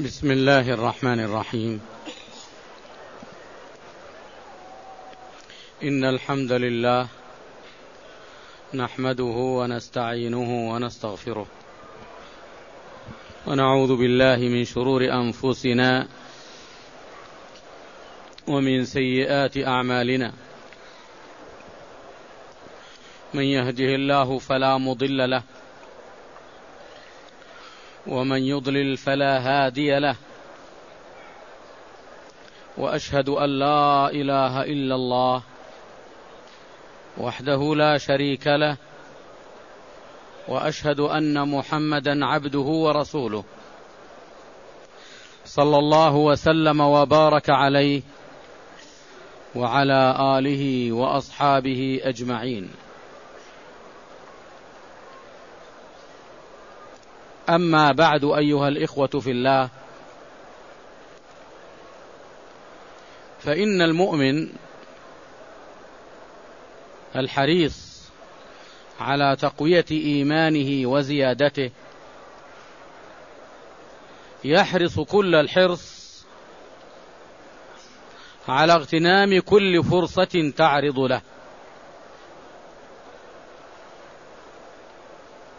بسم 0.00 0.30
الله 0.30 0.70
الرحمن 0.70 1.20
الرحيم. 1.20 1.80
إن 5.82 6.04
الحمد 6.04 6.52
لله 6.52 7.08
نحمده 8.74 9.36
ونستعينه 9.58 10.70
ونستغفره. 10.70 11.46
ونعوذ 13.46 13.96
بالله 13.96 14.36
من 14.36 14.64
شرور 14.64 15.02
أنفسنا 15.12 16.08
ومن 18.48 18.84
سيئات 18.84 19.56
أعمالنا. 19.58 20.32
من 23.34 23.44
يهده 23.44 23.94
الله 23.94 24.38
فلا 24.38 24.78
مضل 24.78 25.30
له 25.30 25.42
ومن 28.06 28.42
يضلل 28.42 28.96
فلا 28.96 29.38
هادي 29.38 29.98
له. 29.98 30.16
وأشهد 32.76 33.28
أن 33.28 33.58
لا 33.58 34.10
إله 34.10 34.62
إلا 34.62 34.94
الله 34.94 35.42
وحده 37.18 37.74
لا 37.74 37.98
شريك 37.98 38.46
له. 38.46 38.76
وأشهد 40.48 41.00
أن 41.00 41.48
محمدا 41.48 42.26
عبده 42.26 42.58
ورسوله. 42.58 43.44
صلى 45.44 45.78
الله 45.78 46.14
وسلم 46.14 46.80
وبارك 46.80 47.50
عليه 47.50 48.02
وعلى 49.54 50.16
آله 50.38 50.92
وأصحابه 50.92 52.00
أجمعين. 52.02 52.83
أما 57.48 57.92
بعد 57.92 58.24
أيها 58.24 58.68
الإخوة 58.68 59.06
في 59.06 59.30
الله 59.30 59.68
فإن 63.40 63.82
المؤمن 63.82 64.48
الحريص 67.16 68.02
على 69.00 69.36
تقوية 69.40 69.84
إيمانه 69.90 70.88
وزيادته 70.88 71.70
يحرص 74.44 75.00
كل 75.00 75.34
الحرص 75.34 76.04
على 78.48 78.72
اغتنام 78.72 79.40
كل 79.40 79.84
فرصة 79.84 80.52
تعرض 80.56 80.98
له. 80.98 81.20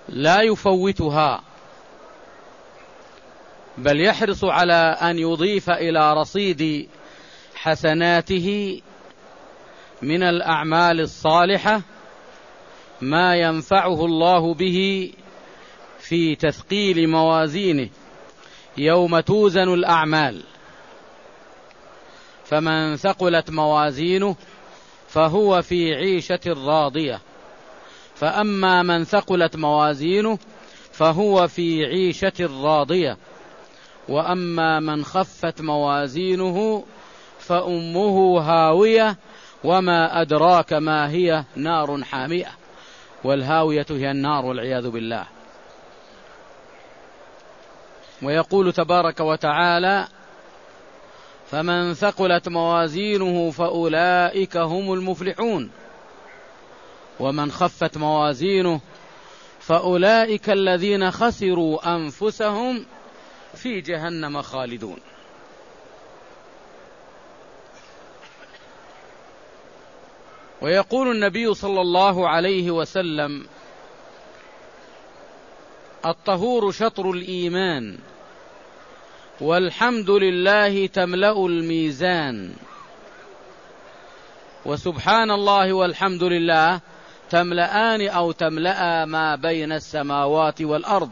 لا 0.10 0.42
يفوتها 0.42 1.44
بل 3.78 4.02
يحرص 4.02 4.44
على 4.44 4.98
أن 5.02 5.20
يضيف 5.20 5.70
إلى 5.70 6.14
رصيد 6.14 6.90
حسناته 7.56 8.82
من 10.02 10.24
الأعمال 10.24 11.02
الصالحة 11.02 11.82
ما 13.02 13.36
ينفعه 13.36 14.06
الله 14.06 14.54
به 14.54 15.12
في 16.00 16.36
تثقيل 16.36 17.10
موازينه 17.10 17.90
يوم 18.78 19.20
توزن 19.20 19.74
الأعمال. 19.74 20.44
فمن 22.46 22.96
ثقلت 22.96 23.52
موازينه 23.52 24.36
فهو 25.08 25.62
في 25.62 25.94
عيشة 25.94 26.40
راضية. 26.48 27.22
فأما 28.16 28.84
من 28.84 29.04
ثقلت 29.04 29.56
موازينه 29.56 30.40
فهو 30.92 31.48
في 31.48 31.86
عيشة 31.86 32.64
راضية. 32.64 33.18
وأما 34.10 34.80
من 34.80 35.06
خفت 35.06 35.62
موازينه 35.62 36.84
فأمه 37.40 38.40
هاوية 38.40 39.18
وما 39.64 40.22
أدراك 40.22 40.74
ما 40.74 41.10
هي 41.10 41.44
نار 41.56 42.04
حامية 42.04 42.52
والهاوية 43.24 43.86
هي 43.90 44.12
النار 44.12 44.46
والعياذ 44.46 44.90
بالله. 44.90 45.26
ويقول 48.22 48.74
تبارك 48.74 49.20
وتعالى 49.20 50.08
فمن 51.52 51.94
ثقلت 51.94 52.50
موازينه 52.50 53.52
فأولئك 53.52 54.58
هم 54.58 54.94
المفلحون. 54.94 55.72
ومن 57.20 57.52
خفت 57.52 57.98
موازينه 57.98 58.82
فأولئك 59.60 60.50
الذين 60.50 61.12
خسروا 61.12 61.96
أنفسهم 61.96 62.86
في 63.56 63.82
جهنم 63.82 64.42
خالدون. 64.42 64.98
ويقول 70.62 71.12
النبي 71.12 71.54
صلى 71.54 71.82
الله 71.82 72.30
عليه 72.30 72.72
وسلم 72.72 73.48
الطهور 76.06 76.72
شطر 76.72 77.12
الإيمان 77.12 77.98
والحمد 79.42 80.10
لله 80.10 80.88
تملأ 80.88 81.46
الميزان. 81.46 82.54
وسبحان 84.66 85.32
الله 85.32 85.74
والحمد 85.74 86.24
لله 86.24 86.80
تملأان 87.30 88.08
أو 88.08 88.32
تملأ 88.32 89.06
ما 89.06 89.36
بين 89.36 89.72
السماوات 89.72 90.62
والأرض. 90.62 91.12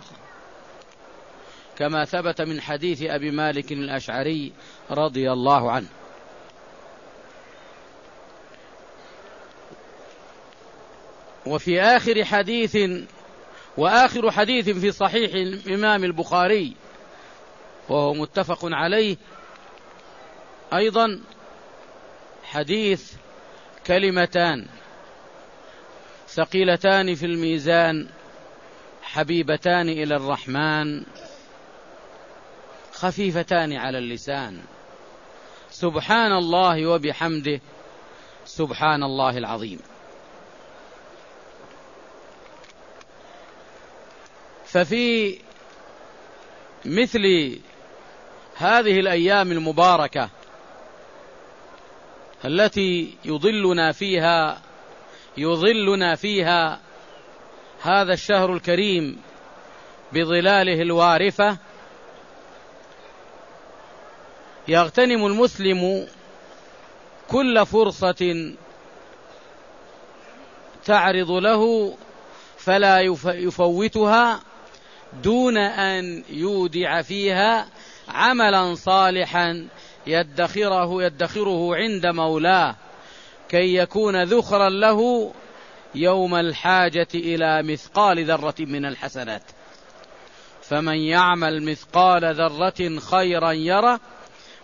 كما 1.77 2.05
ثبت 2.05 2.41
من 2.41 2.61
حديث 2.61 3.01
أبي 3.01 3.31
مالك 3.31 3.71
الأشعري 3.71 4.53
رضي 4.91 5.31
الله 5.31 5.71
عنه. 5.71 5.87
وفي 11.45 11.81
آخر 11.81 12.25
حديث 12.25 12.77
وآخر 13.77 14.31
حديث 14.31 14.69
في 14.69 14.91
صحيح 14.91 15.33
الإمام 15.33 16.03
البخاري 16.03 16.73
وهو 17.89 18.13
متفق 18.13 18.59
عليه 18.63 19.17
أيضا 20.73 21.21
حديث 22.43 23.13
كلمتان 23.87 24.67
ثقيلتان 26.27 27.15
في 27.15 27.25
الميزان 27.25 28.07
حبيبتان 29.01 29.89
إلى 29.89 30.15
الرحمن. 30.15 31.03
خفيفتان 32.93 33.73
على 33.73 33.97
اللسان. 33.97 34.61
سبحان 35.69 36.31
الله 36.31 36.87
وبحمده. 36.87 37.61
سبحان 38.45 39.03
الله 39.03 39.37
العظيم. 39.37 39.79
ففي 44.65 45.37
مثل 46.85 47.57
هذه 48.55 48.99
الأيام 48.99 49.51
المباركة 49.51 50.29
التي 52.45 53.17
يضلنا 53.25 53.91
فيها 53.91 54.61
يظلنا 55.37 56.15
فيها 56.15 56.79
هذا 57.81 58.13
الشهر 58.13 58.53
الكريم 58.53 59.21
بظلاله 60.13 60.81
الوارفه 60.81 61.57
يغتنم 64.67 65.25
المسلم 65.25 66.07
كل 67.29 67.65
فرصة 67.65 68.53
تعرض 70.85 71.31
له 71.31 71.93
فلا 72.57 72.99
يفوتها 73.25 74.41
دون 75.23 75.57
أن 75.57 76.23
يودع 76.29 77.01
فيها 77.01 77.67
عملا 78.07 78.75
صالحا 78.75 79.67
يدخره 80.07 81.03
يدخره 81.03 81.75
عند 81.75 82.05
مولاه 82.05 82.75
كي 83.49 83.75
يكون 83.75 84.23
ذخرا 84.23 84.69
له 84.69 85.31
يوم 85.95 86.35
الحاجة 86.35 87.07
إلى 87.15 87.63
مثقال 87.63 88.25
ذرة 88.25 88.55
من 88.59 88.85
الحسنات. 88.85 89.43
فمن 90.61 90.97
يعمل 90.97 91.63
مثقال 91.63 92.35
ذرة 92.35 92.99
خيرا 92.99 93.51
يره 93.51 93.99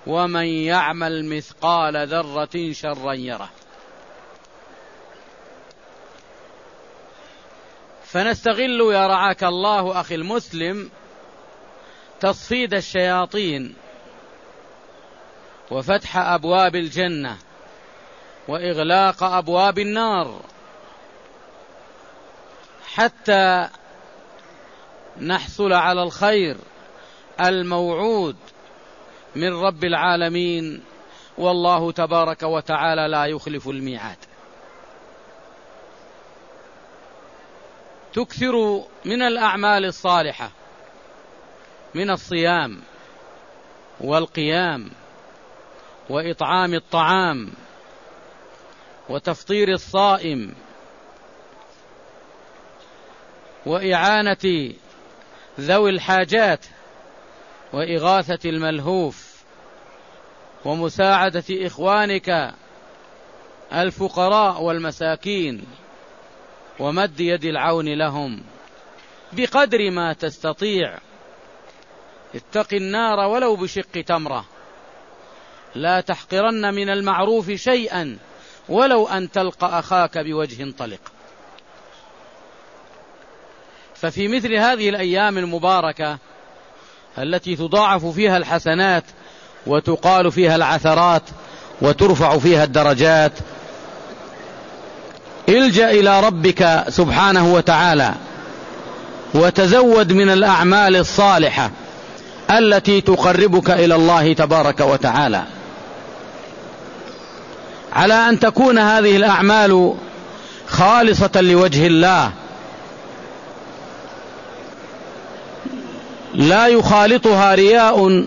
ومن 0.08 0.46
يعمل 0.46 1.26
مثقال 1.26 2.08
ذرة 2.08 2.72
شرا 2.72 3.14
يره. 3.14 3.50
فنستغل 8.06 8.94
يا 8.94 9.08
رعاك 9.08 9.44
الله 9.44 10.02
أخي 10.02 10.16
المسلم 10.16 10.90
تصفيد 12.20 12.74
الشياطين 12.74 13.76
وفتح 15.72 16.18
أبواب 16.18 16.76
الجنة 16.76 17.38
وإغلاق 18.48 19.24
أبواب 19.24 19.80
النار 19.80 20.42
حتى 22.94 23.70
نحصل 25.22 25.74
على 25.74 26.04
الخير 26.04 26.58
الموعود 27.40 28.36
من 29.40 29.54
رب 29.54 29.84
العالمين 29.84 30.84
والله 31.38 31.92
تبارك 31.92 32.44
وتعالى 32.44 33.08
لا 33.08 33.26
يخلف 33.26 33.68
الميعاد. 33.68 34.18
تكثر 38.14 38.84
من 39.06 39.22
الأعمال 39.22 39.86
الصالحة 39.86 40.52
من 41.96 42.10
الصيام 42.10 42.80
والقيام 44.02 44.90
وإطعام 46.10 46.74
الطعام 46.74 47.50
وتفطير 49.10 49.70
الصائم 49.70 50.54
وإعانة 53.66 54.74
ذوي 55.60 55.90
الحاجات 55.90 56.66
وإغاثة 57.74 58.50
الملهوف 58.50 59.29
ومساعدة 60.66 61.44
إخوانك 61.50 62.54
الفقراء 63.74 64.62
والمساكين 64.62 65.64
ومد 66.80 67.20
يد 67.20 67.46
العون 67.46 67.94
لهم 67.94 68.44
بقدر 69.34 69.92
ما 69.92 70.14
تستطيع. 70.14 70.98
اتق 72.36 72.74
النار 72.74 73.20
ولو 73.20 73.56
بشق 73.56 74.02
تمرة. 74.08 74.46
لا 75.76 76.02
تحقرن 76.02 76.74
من 76.74 76.90
المعروف 76.90 77.52
شيئا 77.52 78.18
ولو 78.70 79.08
أن 79.08 79.32
تلقى 79.32 79.80
أخاك 79.80 80.18
بوجه 80.18 80.72
طلق. 80.78 81.12
ففي 83.96 84.28
مثل 84.28 84.54
هذه 84.54 84.90
الأيام 84.90 85.38
المباركة 85.38 86.18
التي 87.18 87.56
تضاعف 87.56 88.06
فيها 88.06 88.38
الحسنات 88.38 89.04
وتقال 89.68 90.32
فيها 90.32 90.56
العثرات 90.56 91.22
وترفع 91.82 92.38
فيها 92.38 92.64
الدرجات. 92.64 93.32
الجأ 95.50 95.92
إلى 95.92 96.20
ربك 96.20 96.84
سبحانه 96.90 97.54
وتعالى 97.54 98.14
وتزود 99.34 100.14
من 100.14 100.30
الأعمال 100.30 100.96
الصالحة 100.96 101.72
التي 102.52 103.02
تقربك 103.02 103.70
إلى 103.70 103.96
الله 103.96 104.34
تبارك 104.34 104.80
وتعالى. 104.80 105.44
على 107.94 108.14
أن 108.14 108.40
تكون 108.40 108.78
هذه 108.78 109.16
الأعمال 109.16 109.94
خالصة 110.68 111.42
لوجه 111.42 111.88
الله 111.88 112.32
لا 116.34 116.68
يخالطها 116.68 117.56
رياء 117.56 118.26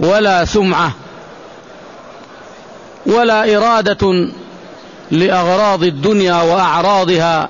ولا 0.00 0.44
سمعة 0.44 0.92
ولا 3.06 3.56
إرادة 3.56 4.28
لأغراض 5.10 5.82
الدنيا 5.82 6.42
وأعراضها 6.42 7.48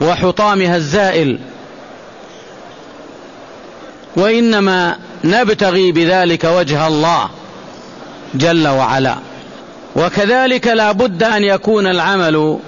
وحطامها 0.00 0.76
الزائل. 0.76 1.38
وإنما 4.16 4.98
نبتغي 5.24 5.92
بذلك 5.92 6.44
وجه 6.44 6.86
الله 6.86 7.30
جل 8.34 8.68
وعلا. 8.68 9.16
وكذلك 9.96 10.66
لا 10.66 10.92
بد 10.92 11.22
أن 11.22 11.44
يكون 11.44 11.86
العمل 11.86 12.58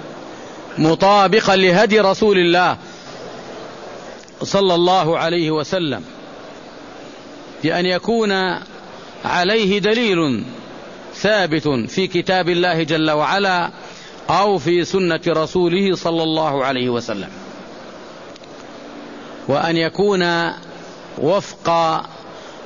مطابقا 0.77 1.55
لهدي 1.55 1.99
رسول 1.99 2.37
الله 2.37 2.77
صلى 4.43 4.75
الله 4.75 5.17
عليه 5.17 5.51
وسلم 5.51 6.03
بأن 7.63 7.85
يكون 7.85 8.31
عليه 9.25 9.79
دليل 9.79 10.43
ثابت 11.15 11.67
في 11.67 12.07
كتاب 12.07 12.49
الله 12.49 12.83
جل 12.83 13.11
وعلا 13.11 13.71
أو 14.29 14.57
في 14.57 14.85
سنة 14.85 15.21
رسوله 15.27 15.95
صلى 15.95 16.23
الله 16.23 16.65
عليه 16.65 16.89
وسلم. 16.89 17.29
وأن 19.47 19.77
يكون 19.77 20.51
وفق 21.17 22.01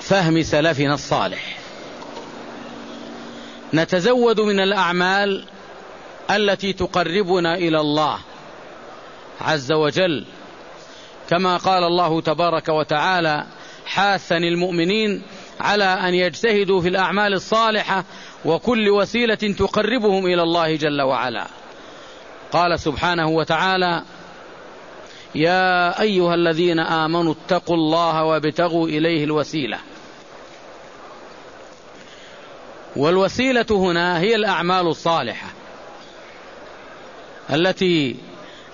فهم 0.01 0.43
سلفنا 0.43 0.93
الصالح. 0.93 1.57
نتزود 3.73 4.39
من 4.39 4.59
الأعمال 4.59 5.45
التي 6.31 6.73
تقربنا 6.73 7.55
إلى 7.57 7.79
الله 7.81 8.17
عز 9.41 9.71
وجل. 9.71 10.25
كما 11.29 11.57
قال 11.57 11.83
الله 11.83 12.21
تبارك 12.21 12.69
وتعالى 12.69 13.45
حاثا 13.85 14.37
المؤمنين 14.37 15.21
على 15.59 15.83
أن 15.83 16.13
يجتهدوا 16.13 16.81
في 16.81 16.87
الأعمال 16.87 17.33
الصالحة 17.33 18.03
وكل 18.45 18.89
وسيلة 18.89 19.35
تقربهم 19.35 20.25
إلى 20.25 20.43
الله 20.43 20.75
جل 20.75 21.01
وعلا. 21.01 21.47
قال 22.51 22.79
سبحانه 22.79 23.27
وتعالى 23.27 24.03
يا 25.35 26.01
أيها 26.01 26.35
الذين 26.35 26.79
آمنوا 26.79 27.33
اتقوا 27.33 27.75
الله 27.75 28.23
وابتغوا 28.23 28.87
إليه 28.87 29.23
الوسيلة. 29.23 29.77
والوسيلة 32.95 33.65
هنا 33.71 34.19
هي 34.19 34.35
الأعمال 34.35 34.87
الصالحة 34.87 35.47
التي 37.49 38.15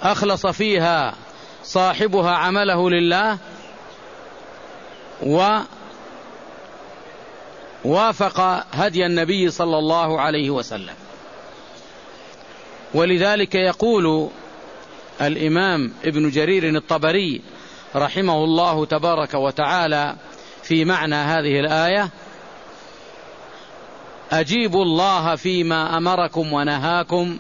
أخلص 0.01 0.47
فيها 0.47 1.15
صاحبها 1.63 2.31
عمله 2.31 2.89
لله 2.89 3.37
ووافق 7.85 8.65
هدي 8.71 9.05
النبي 9.05 9.51
صلى 9.51 9.77
الله 9.77 10.21
عليه 10.21 10.49
وسلم. 10.49 10.93
ولذلك 12.93 13.55
يقول 13.55 14.29
الإمام 15.21 15.93
ابن 16.05 16.29
جرير 16.29 16.75
الطبري 16.75 17.41
رحمه 17.95 18.43
الله 18.43 18.85
تبارك 18.85 19.33
وتعالى 19.33 20.15
في 20.63 20.85
معنى 20.85 21.15
هذه 21.15 21.59
الآية 21.59 22.09
أجيبوا 24.31 24.83
الله 24.83 25.35
فيما 25.35 25.97
أمركم 25.97 26.53
ونهاكم 26.53 27.37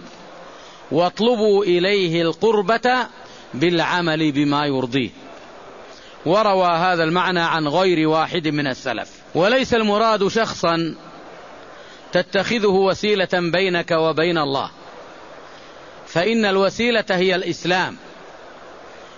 واطلبوا 0.91 1.63
إليه 1.63 2.21
القربة 2.21 3.07
بالعمل 3.53 4.31
بما 4.31 4.65
يرضيه. 4.65 5.09
وروى 6.25 6.67
هذا 6.67 7.03
المعنى 7.03 7.39
عن 7.39 7.67
غير 7.67 8.07
واحد 8.07 8.47
من 8.47 8.67
السلف. 8.67 9.24
وليس 9.35 9.73
المراد 9.73 10.27
شخصا 10.27 10.95
تتخذه 12.11 12.67
وسيلة 12.67 13.29
بينك 13.33 13.91
وبين 13.91 14.37
الله. 14.37 14.71
فإن 16.07 16.45
الوسيلة 16.45 17.05
هي 17.09 17.35
الإسلام 17.35 17.97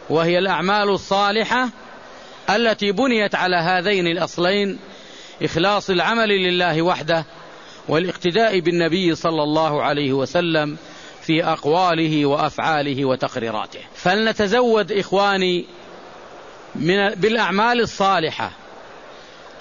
وهي 0.09 0.39
الأعمال 0.39 0.89
الصالحة 0.89 1.69
التي 2.49 2.91
بنيت 2.91 3.35
على 3.35 3.55
هذين 3.55 4.07
الأصلين 4.07 4.79
إخلاص 5.43 5.89
العمل 5.89 6.29
لله 6.29 6.81
وحده 6.81 7.25
والاقتداء 7.87 8.59
بالنبي 8.59 9.15
صلى 9.15 9.43
الله 9.43 9.83
عليه 9.83 10.13
وسلم 10.13 10.77
في 11.21 11.43
أقواله 11.43 12.25
وأفعاله 12.25 13.05
وتقريراته. 13.05 13.79
فلنتزود 13.95 14.91
إخواني 14.91 15.65
من 16.75 17.09
بالأعمال 17.09 17.81
الصالحة. 17.81 18.51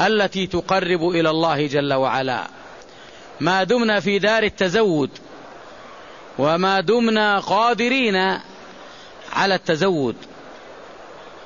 التي 0.00 0.47
تقرب 0.47 1.09
إلى 1.09 1.31
الله 1.31 1.67
جل 1.67 1.93
وعلا. 1.93 2.49
ما 3.41 3.65
دمنا 3.65 4.00
في 4.00 4.19
دار 4.19 4.43
التزود 4.43 5.11
وما 6.38 6.81
دمنا 6.81 7.38
قادرين 7.38 8.17
على 9.33 9.55
التزود. 9.55 10.17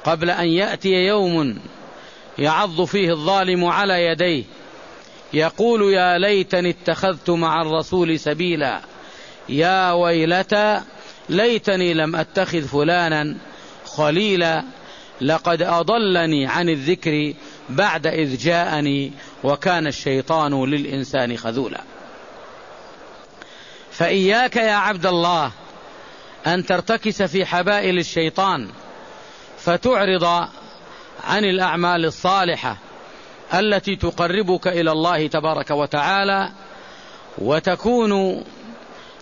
قبل 0.05 0.31
أن 0.31 0.49
يأتي 0.49 0.93
يوم 0.93 1.59
يعض 2.39 2.85
فيه 2.85 3.11
الظالم 3.11 3.65
على 3.65 4.05
يديه 4.05 4.45
يقول 5.33 5.93
يا 5.95 6.19
ليتني 6.19 6.71
اتخذت 6.71 7.31
مع 7.31 7.63
الرسول 7.63 8.19
سبيلا. 8.19 8.81
يا 9.49 9.93
ويلتى 9.93 10.81
ليتني 11.29 11.95
لم 11.95 12.17
أتخذ 12.17 12.63
فلانا 12.63 13.37
خليلا. 13.85 14.65
لقد 15.21 15.63
أضلني 15.63 16.47
عن 16.47 16.69
الذكر 16.69 17.35
بعد 17.71 18.07
إذ 18.07 18.37
جاءني 18.37 19.13
وكان 19.45 19.87
الشيطان 19.87 20.65
للإنسان 20.65 21.37
خذولا. 21.37 21.81
فإياك 23.93 24.57
يا 24.57 24.75
عبد 24.75 25.07
الله 25.07 25.53
أن 26.47 26.67
ترتكس 26.67 27.23
في 27.23 27.45
حبائل 27.45 27.99
الشيطان 27.99 28.69
فتعرض 29.59 30.25
عن 31.25 31.45
الأعمال 31.45 32.05
الصالحة 32.05 32.77
التي 33.55 33.97
تقربك 33.97 34.69
إلى 34.69 34.93
الله 34.93 35.27
تبارك 35.27 35.71
وتعالى 35.71 36.53
وتكون 37.39 38.45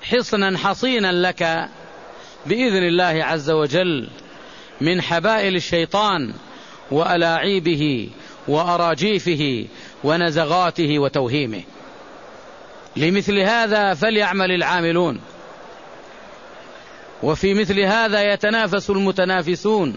حصنا 0.03 0.59
حصينا 0.59 1.13
لك 1.13 1.69
بإذن 2.47 2.83
الله 2.83 3.25
عز 3.25 3.51
وجل 3.51 4.09
من 4.81 5.03
حبائل 5.03 5.57
الشيطان 5.57 6.35
وألاعيبه 6.91 8.09
وأراجيفه 8.49 9.67
ونزغاته 10.05 10.99
وتوهيمه. 10.99 11.63
لمثل 12.97 13.39
هذا 13.39 13.95
فليعمل 13.95 14.51
العاملون. 14.51 15.21
وفي 17.23 17.55
مثل 17.55 17.81
هذا 17.81 18.33
يتنافس 18.33 18.91
المتنافسون. 18.91 19.95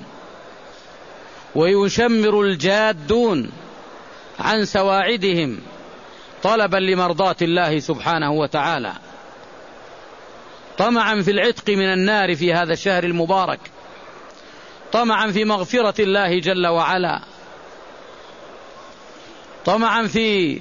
ويشمر 1.56 2.42
الجادون 2.42 3.52
عن 4.40 4.66
سواعدهم 4.66 5.60
طلبا 6.44 6.78
لمرضاة 6.78 7.36
الله 7.42 7.80
سبحانه 7.80 8.32
وتعالى. 8.32 8.94
طمعا 10.78 11.22
في 11.22 11.32
العتق 11.32 11.70
من 11.70 11.94
النار 11.94 12.36
في 12.36 12.54
هذا 12.54 12.74
الشهر 12.74 13.04
المبارك. 13.04 13.60
طمعا 14.92 15.32
في 15.32 15.46
مغفرة 15.46 16.02
الله 16.02 16.40
جل 16.40 16.68
وعلا. 16.68 17.22
طمعا 19.66 20.08
في 20.08 20.60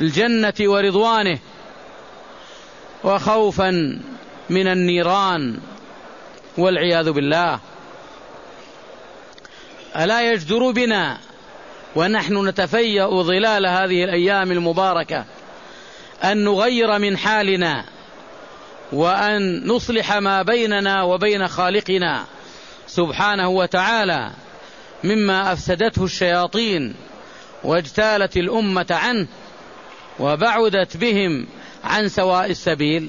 الجنة 0.00 0.54
ورضوانه 0.60 1.38
وخوفا 3.04 4.00
من 4.50 4.66
النيران 4.66 5.58
والعياذ 6.58 7.10
بالله. 7.10 7.60
ألا 9.96 10.32
يجدر 10.32 10.70
بنا 10.70 11.18
ونحن 11.96 12.48
نتفيأ 12.48 13.22
ظلال 13.22 13.66
هذه 13.66 14.04
الأيام 14.04 14.52
المباركة 14.52 15.24
أن 16.24 16.44
نغير 16.44 16.98
من 16.98 17.16
حالنا 17.16 17.84
وأن 18.92 19.66
نصلح 19.66 20.12
ما 20.12 20.42
بيننا 20.42 21.02
وبين 21.02 21.48
خالقنا 21.48 22.24
سبحانه 22.86 23.48
وتعالى 23.48 24.30
مما 25.04 25.52
أفسدته 25.52 26.04
الشياطين 26.04 26.94
واجتالت 27.64 28.36
الأمة 28.36 28.86
عنه 28.90 29.26
وبعدت 30.18 30.96
بهم 30.96 31.46
عن 31.84 32.08
سواء 32.08 32.50
السبيل. 32.50 33.08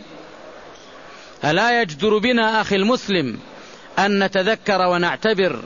ألا 1.44 1.82
يجدر 1.82 2.18
بنا 2.18 2.62
أخي 2.62 2.76
المسلم 2.76 3.40
أن 4.00 4.24
نتذكر 4.24 4.82
ونعتبر 4.82 5.64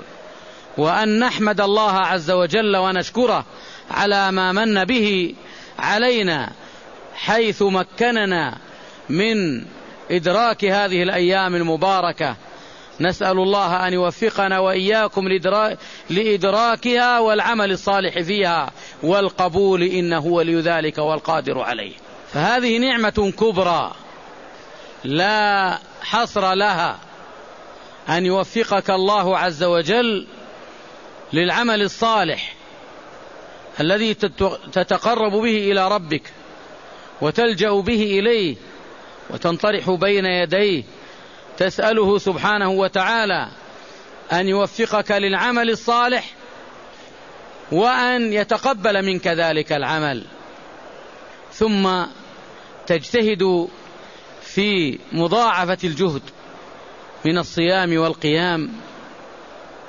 وأن 0.78 1.20
نحمد 1.20 1.62
الله 1.62 1.92
عز 1.92 2.32
وجل 2.32 2.78
ونشكره 2.78 3.46
على 3.92 4.32
ما 4.32 4.52
من 4.52 4.84
به 4.84 5.36
علينا 5.80 6.52
حيث 7.16 7.62
مكننا 7.62 8.58
من 9.10 9.66
إدراك 10.12 10.66
هذه 10.66 11.04
الأيام 11.04 11.56
المباركة 11.56 12.36
نسأل 13.04 13.40
الله 13.40 13.88
أن 13.88 13.94
يوفقنا 13.94 14.60
وإياكم 14.60 15.28
لإدراكها 16.10 17.20
والعمل 17.20 17.72
الصالح 17.72 18.20
فيها 18.20 18.72
والقبول 19.04 19.84
إنه 19.84 20.26
ولي 20.26 20.62
ذلك 20.62 20.98
والقادر 20.98 21.60
عليه. 21.60 21.94
فهذه 22.34 22.78
نعمة 22.78 23.34
كبرى 23.40 23.92
لا 25.04 25.80
حصر 26.02 26.54
لها 26.54 27.00
أن 28.10 28.26
يوفقك 28.26 28.90
الله 28.90 29.38
عز 29.38 29.64
وجل 29.64 30.28
للعمل 31.34 31.82
الصالح 31.82 32.54
الذي 33.80 34.14
تتقرب 34.72 35.32
به 35.32 35.72
إلى 35.72 35.88
ربك 35.88 36.34
وتلجأ 37.22 37.72
به 37.72 38.20
إليه 38.20 38.56
وتنطرح 39.30 39.90
بين 39.90 40.26
يديه 40.26 40.84
تسأله 41.58 42.18
سبحانه 42.18 42.70
وتعالى 42.70 43.48
أن 44.34 44.48
يوفقك 44.48 45.12
للعمل 45.12 45.70
الصالح 45.70 46.26
وأن 47.72 48.34
يتقبل 48.34 49.06
منك 49.06 49.28
ذلك 49.28 49.72
العمل. 49.72 50.24
ثم 51.52 52.06
تجتهد 52.88 53.68
في 54.42 55.00
مضاعفة 55.12 55.78
الجهد 55.84 56.22
من 57.26 57.38
الصيام 57.38 57.98
والقيام 57.98 58.72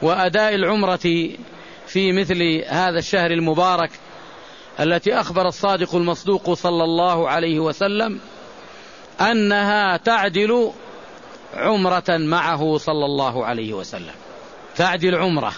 وأداء 0.02 0.54
العمرة 0.54 1.30
في 1.86 2.12
مثل 2.12 2.62
هذا 2.66 2.98
الشهر 2.98 3.30
المبارك 3.30 3.90
التي 4.80 5.20
أخبر 5.20 5.48
الصادق 5.48 5.94
المصدوق 5.94 6.52
صلى 6.52 6.84
الله 6.84 7.28
عليه 7.28 7.58
وسلم 7.60 8.20
أنها 9.20 9.96
تعدل 9.96 10.72
عمرة 11.56 12.04
معه 12.08 12.78
صلى 12.78 13.04
الله 13.04 13.46
عليه 13.46 13.72
وسلم. 13.72 14.14
تعدل 14.76 15.14
عمرة 15.14 15.52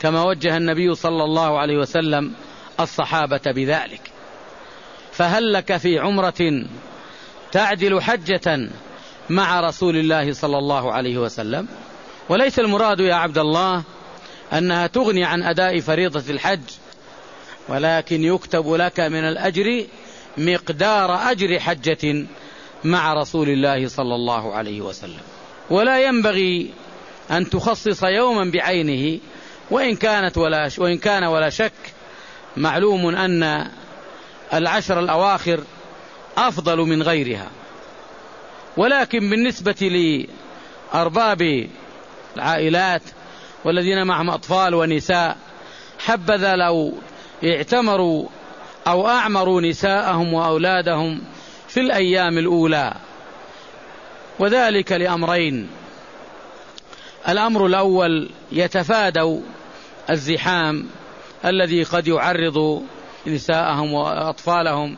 كما 0.00 0.22
وجه 0.24 0.56
النبي 0.56 0.94
صلى 0.94 1.24
الله 1.24 1.58
عليه 1.58 1.78
وسلم 1.78 2.32
الصحابة 2.80 3.40
بذلك. 3.46 4.10
فهل 5.12 5.52
لك 5.52 5.76
في 5.76 5.98
عمرة 5.98 6.64
تعدل 7.52 8.02
حجة 8.02 8.68
مع 9.30 9.60
رسول 9.60 9.96
الله 9.96 10.32
صلى 10.32 10.58
الله 10.58 10.92
عليه 10.92 11.18
وسلم؟ 11.18 11.68
وليس 12.28 12.58
المراد 12.58 13.00
يا 13.00 13.14
عبد 13.14 13.38
الله 13.38 13.82
أنها 14.52 14.86
تغني 14.86 15.24
عن 15.24 15.42
أداء 15.42 15.80
فريضة 15.80 16.30
الحج 16.30 16.60
ولكن 17.68 18.24
يكتب 18.24 18.72
لك 18.72 19.00
من 19.00 19.24
الأجر 19.24 19.84
مقدار 20.38 21.30
أجر 21.30 21.58
حجة 21.58 22.26
مع 22.84 23.14
رسول 23.14 23.48
الله 23.48 23.88
صلى 23.88 24.14
الله 24.14 24.54
عليه 24.54 24.80
وسلم. 24.80 25.20
ولا 25.70 26.06
ينبغي 26.06 26.70
أن 27.30 27.50
تخصص 27.50 28.02
يوما 28.02 28.50
بعينه 28.50 29.20
وإن 29.70 29.96
كانت 29.96 30.38
ولا 30.38 30.70
وإن 30.78 30.98
كان 30.98 31.24
ولا 31.24 31.50
شك 31.50 31.72
معلوم 32.56 33.06
أن 33.06 33.70
العشر 34.54 35.00
الأواخر 35.00 35.60
أفضل 36.36 36.78
من 36.78 37.02
غيرها. 37.02 37.50
ولكن 38.76 39.30
بالنسبة 39.30 40.26
لأرباب 40.92 41.68
العائلات 42.36 43.02
والذين 43.64 44.06
معهم 44.06 44.30
أطفال 44.30 44.74
ونساء 44.74 45.36
حبذا 45.98 46.56
لو 46.56 46.92
اعتمروا 47.44 48.28
أو 48.86 49.08
أعمروا 49.08 49.60
نساءهم 49.60 50.34
وأولادهم 50.34 51.20
في 51.70 51.80
الأيام 51.80 52.38
الأولى. 52.38 52.94
وذلك 54.38 54.92
لأمرين. 54.92 55.68
الأمر 57.28 57.66
الأول 57.66 58.30
يتفادوا 58.52 59.40
الزحام 60.10 60.86
الذي 61.44 61.82
قد 61.82 62.08
يعرض 62.08 62.82
نساءهم 63.26 63.92
وأطفالهم 63.92 64.96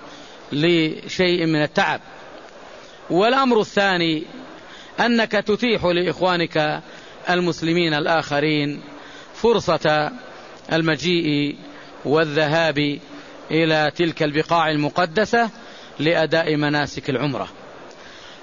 لشيء 0.52 1.46
من 1.46 1.62
التعب. 1.62 2.00
والأمر 3.10 3.60
الثاني 3.60 4.24
أنك 5.00 5.32
تتيح 5.32 5.84
لإخوانك 5.84 6.82
المسلمين 7.30 7.94
الآخرين 7.94 8.82
فرصة 9.34 10.12
المجيء 10.72 11.56
والذهاب 12.04 12.98
إلى 13.50 13.92
تلك 13.96 14.22
البقاع 14.22 14.70
المقدسة 14.70 15.50
لأداء 15.98 16.56
مناسك 16.56 17.10
العمرة. 17.10 17.48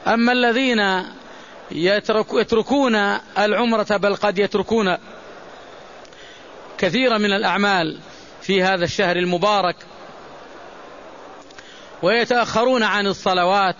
أما 0.08 0.32
الذين 0.32 1.06
يترك 1.72 2.26
يتركون 2.34 2.96
العمرة 3.38 3.98
بل 3.98 4.16
قد 4.16 4.40
يتركون 4.40 4.98
كثيرا 6.78 7.18
من 7.18 7.34
الأعمال 7.34 8.00
في 8.42 8.64
هذا 8.64 8.84
الشهر 8.84 9.16
المبارك 9.16 9.76
ويتأخرون 12.04 12.84
عن 12.84 13.08
الصلوات 13.08 13.76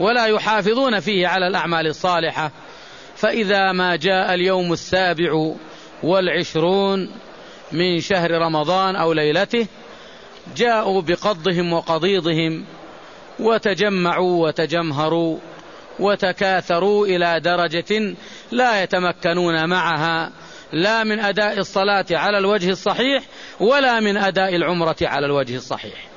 ولا 0.00 0.26
يحافظون 0.26 1.00
فيه 1.00 1.28
على 1.28 1.46
الأعمال 1.46 1.86
الصالحة 1.86 2.50
فإذا 3.16 3.72
ما 3.72 3.96
جاء 3.96 4.34
اليوم 4.34 4.72
السابع 4.72 5.54
والعشرون 6.02 7.10
من 7.72 8.00
شهر 8.00 8.30
رمضان 8.30 8.96
أو 8.96 9.12
ليلته 9.12 9.66
جاءوا 10.56 11.02
بقضهم 11.02 11.72
وقضيضهم 11.72 12.64
وتجمعوا 13.40 14.46
وتجمهروا 14.46 15.38
وتكاثروا 15.98 17.06
إلى 17.06 17.40
درجة 17.40 18.14
لا 18.52 18.82
يتمكنون 18.82 19.68
معها 19.68 20.32
لا 20.72 21.04
من 21.04 21.20
أداء 21.20 21.58
الصلاة 21.58 22.06
على 22.10 22.38
الوجه 22.38 22.70
الصحيح 22.70 23.22
ولا 23.60 24.00
من 24.00 24.16
أداء 24.16 24.56
العمرة 24.56 24.96
على 25.02 25.26
الوجه 25.26 25.56
الصحيح. 25.56 26.08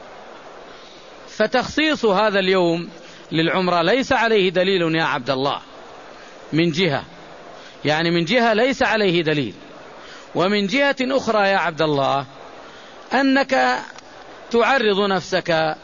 فتخصيص 1.27 2.05
هذا 2.05 2.39
اليوم 2.39 2.89
للعمرة 3.31 3.81
ليس 3.81 4.13
عليه 4.13 4.49
دليل 4.49 4.95
يا 4.95 5.03
عبد 5.03 5.29
الله. 5.29 5.61
من 6.53 6.71
جهة 6.71 7.03
يعني 7.85 8.11
من 8.11 8.25
جهة 8.25 8.53
ليس 8.53 8.83
عليه 8.83 9.21
دليل. 9.21 9.53
ومن 10.35 10.67
جهة 10.67 10.95
أخرى 11.01 11.49
يا 11.49 11.57
عبد 11.57 11.81
الله 11.81 12.25
أنك 13.13 13.79
تعرض 14.51 14.99
نفسك 15.09 15.75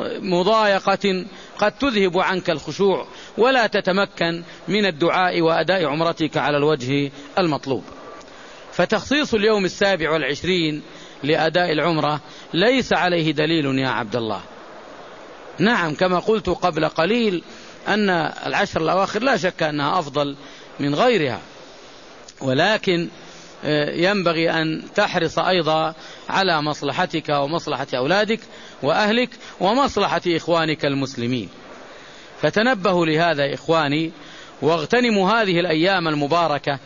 لمضايقة 0.00 1.24
قد 1.58 1.72
تذهب 1.72 2.18
عنك 2.18 2.50
الخشوع 2.50 3.06
ولا 3.38 3.66
تتمكن 3.66 4.42
من 4.68 4.86
الدعاء 4.86 5.40
وأداء 5.40 5.84
عمرتك 5.84 6.36
على 6.36 6.56
الوجه 6.56 7.12
المطلوب. 7.38 7.84
فتخصيص 8.72 9.34
اليوم 9.34 9.64
السابع 9.64 10.10
والعشرين 10.10 10.82
لأداء 11.22 11.72
العمرة 11.72 12.20
ليس 12.54 12.92
عليه 12.92 13.32
دليل 13.32 13.78
يا 13.78 13.88
عبد 13.88 14.16
الله. 14.16 14.40
نعم 15.58 15.94
كما 15.94 16.18
قلت 16.18 16.48
قبل 16.48 16.88
قليل 16.88 17.42
أن 17.88 18.10
العشر 18.46 18.80
الأواخر 18.80 19.22
لا 19.22 19.36
شك 19.36 19.62
أنها 19.62 19.98
أفضل 19.98 20.36
من 20.80 20.94
غيرها. 20.94 21.40
ولكن 22.40 23.08
آه، 23.64 23.90
ينبغي 23.90 24.50
أن 24.50 24.82
تحرص 24.94 25.38
أيضا 25.38 25.94
على 26.28 26.62
مصلحتك 26.62 27.28
ومصلحة 27.28 27.86
أولادك 27.94 28.40
وأهلك 28.82 29.30
ومصلحة 29.60 30.22
إخوانك 30.26 30.84
المسلمين. 30.84 31.48
فتنبهوا 32.42 33.06
لهذا 33.06 33.54
إخواني 33.54 34.12
واغتنموا 34.62 35.30
هذه 35.30 35.60
الأيام 35.60 36.08
المباركة 36.08 36.78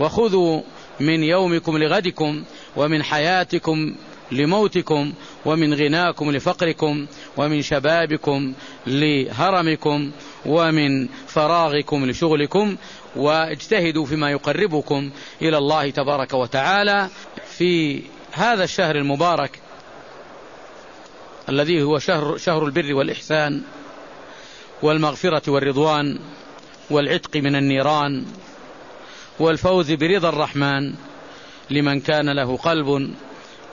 وخذوا 0.00 0.60
من 1.00 1.22
يومكم 1.22 1.78
لغدكم 1.78 2.44
ومن 2.76 3.02
حياتكم 3.02 3.94
لموتكم 4.32 5.12
ومن 5.44 5.74
غناكم 5.74 6.30
لفقركم 6.30 7.06
ومن 7.36 7.62
شبابكم 7.62 8.52
لهرمكم 8.86 10.10
ومن 10.46 11.08
فراغكم 11.26 12.06
لشغلكم 12.10 12.76
واجتهدوا 13.16 14.06
فيما 14.06 14.30
يقربكم 14.30 15.10
إلى 15.42 15.58
الله 15.58 15.90
تبارك 15.90 16.34
وتعالى. 16.34 17.08
في 17.58 18.02
هذا 18.32 18.64
الشهر 18.64 18.96
المبارك 18.96 19.65
الذي 21.48 21.82
هو 21.82 21.98
شهر 21.98 22.36
شهر 22.36 22.64
البر 22.64 22.94
والإحسان 22.94 23.62
والمغفرة 24.82 25.50
والرضوان 25.50 26.18
والعتق 26.90 27.36
من 27.36 27.56
النيران 27.56 28.26
والفوز 29.38 29.92
برضا 29.92 30.28
الرحمن 30.28 30.94
لمن 31.70 32.00
كان 32.00 32.30
له 32.30 32.56
قلب 32.56 33.14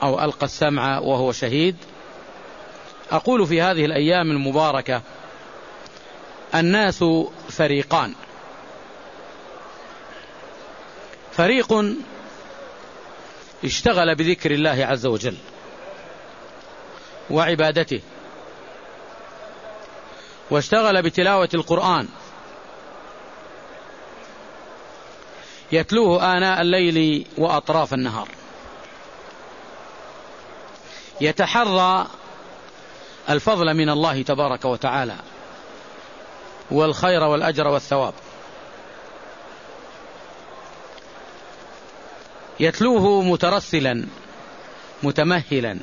أو 0.02 0.24
ألقى 0.24 0.46
السمع 0.46 0.98
وهو 0.98 1.32
شهيد. 1.32 1.76
أقول 3.10 3.46
في 3.46 3.62
هذه 3.62 3.84
الأيام 3.84 4.30
المباركة 4.30 5.02
الناس 6.54 7.04
فريقان. 7.48 8.14
فريق 11.32 11.84
اشتغل 13.64 14.14
بذكر 14.14 14.50
الله 14.50 14.86
عز 14.86 15.06
وجل. 15.06 15.36
وعبادته. 17.30 18.00
واشتغل 20.50 21.02
بتلاوة 21.02 21.48
القرآن. 21.54 22.08
يتلوه 25.72 26.36
آناء 26.36 26.60
الليل 26.60 27.26
وأطراف 27.38 27.94
النهار. 27.94 28.28
يتحرى 31.20 32.06
الفضل 33.30 33.74
من 33.74 33.90
الله 33.90 34.22
تبارك 34.22 34.64
وتعالى. 34.64 35.16
والخير 36.70 37.22
والأجر 37.22 37.68
والثواب. 37.68 38.14
يتلوه 42.60 43.22
مترسلا 43.22 44.06
متمهلا. 45.02 45.78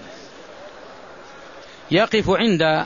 يقف 1.91 2.29
عند 2.29 2.85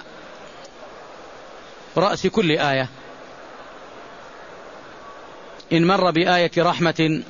رأس 1.97 2.27
كل 2.27 2.51
آية. 2.51 2.89
إن 5.73 5.87
مر 5.87 6.11
بآية 6.11 6.51
رحمة 6.57 7.23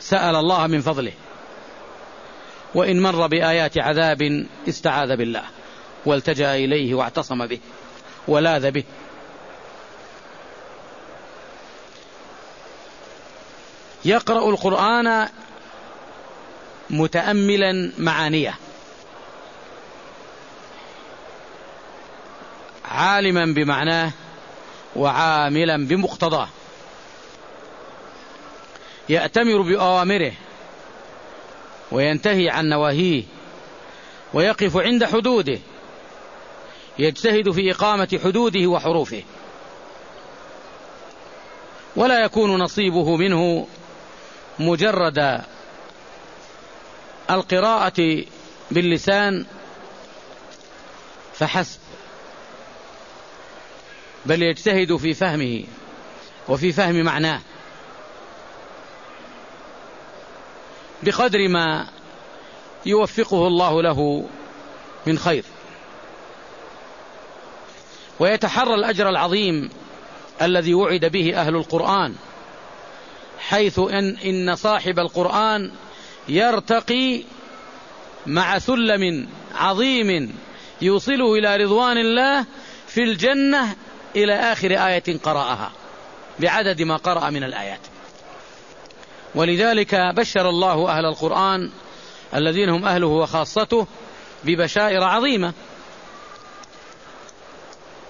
سأل 0.00 0.36
الله 0.36 0.66
من 0.66 0.80
فضله. 0.80 1.12
وإن 2.74 3.02
مر 3.02 3.26
بآيات 3.26 3.78
عذاب 3.78 4.46
استعاذ 4.68 5.16
بالله. 5.16 5.42
والتجأ 6.06 6.54
إليه 6.54 6.94
واعتصم 6.94 7.46
به. 7.46 7.58
ولاذ 8.28 8.70
به. 8.70 8.84
يقرأ 14.04 14.50
القرآن 14.50 15.28
متأملا 16.90 17.92
معانيه. 17.98 18.58
عالما 22.94 23.44
بمعناه 23.44 24.12
وعاملا 24.96 25.86
بمقتضاه. 25.86 26.48
يأتمر 29.08 29.62
بأوامره 29.62 30.32
وينتهي 31.92 32.48
عن 32.48 32.68
نواهيه 32.68 33.22
ويقف 34.34 34.76
عند 34.76 35.04
حدوده. 35.04 35.58
يجتهد 36.98 37.50
في 37.50 37.70
إقامة 37.70 38.20
حدوده 38.24 38.66
وحروفه. 38.66 39.22
ولا 41.96 42.24
يكون 42.24 42.58
نصيبه 42.58 43.16
منه 43.16 43.66
مجرد 44.58 45.40
القراءة 47.30 48.24
باللسان 48.70 49.46
فحسب 51.34 51.83
بل 54.26 54.42
يجتهد 54.42 54.96
في 54.96 55.14
فهمه 55.14 55.64
وفي 56.48 56.72
فهم 56.72 57.02
معناه. 57.02 57.40
بقدر 61.02 61.48
ما 61.48 61.86
يوفقه 62.86 63.46
الله 63.46 63.82
له 63.82 64.28
من 65.06 65.18
خير. 65.18 65.44
ويتحرى 68.20 68.74
الأجر 68.74 69.08
العظيم 69.08 69.70
الذي 70.42 70.74
وعد 70.74 71.04
به 71.04 71.40
أهل 71.40 71.56
القرآن 71.56 72.14
حيث 73.38 73.78
ان 73.78 74.16
إن 74.16 74.54
صاحب 74.54 74.98
القرآن 74.98 75.70
يرتقي 76.28 77.22
مع 78.26 78.58
سلم 78.58 79.28
عظيم 79.54 80.34
يوصله 80.82 81.34
إلى 81.34 81.56
رضوان 81.56 81.98
الله 81.98 82.46
في 82.86 83.02
الجنة 83.02 83.76
إلى 84.16 84.34
آخر 84.34 84.70
آية 84.70 85.18
قرأها 85.22 85.72
بعدد 86.38 86.82
ما 86.82 86.96
قرأ 86.96 87.30
من 87.30 87.44
الآيات. 87.44 87.80
ولذلك 89.34 89.94
بشر 89.94 90.48
الله 90.48 90.88
أهل 90.88 91.06
القرآن 91.06 91.70
الذين 92.34 92.68
هم 92.68 92.84
أهله 92.84 93.06
وخاصته 93.06 93.86
ببشائر 94.44 95.04
عظيمة. 95.04 95.52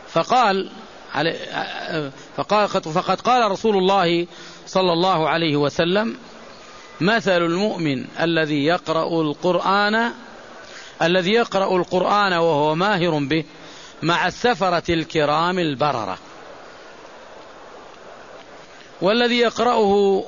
فقال 0.08 0.70
فقال 2.36 2.68
فقد 2.68 3.20
قال 3.20 3.50
رسول 3.50 3.76
الله 3.76 4.26
صلى 4.66 4.92
الله 4.92 5.28
عليه 5.28 5.56
وسلم 5.56 6.16
مثل 7.00 7.42
المؤمن 7.42 8.04
الذي 8.20 8.64
يقرأ 8.64 9.22
القرآن 9.22 10.12
الذي 11.02 11.32
يقرأ 11.32 11.76
القرآن 11.76 12.32
وهو 12.32 12.74
ماهر 12.74 13.18
به 13.18 13.44
مع 14.04 14.26
السفرة 14.26 14.94
الكرام 14.94 15.58
البررة. 15.58 16.18
والذي 19.00 19.38
يقرأه 19.38 20.24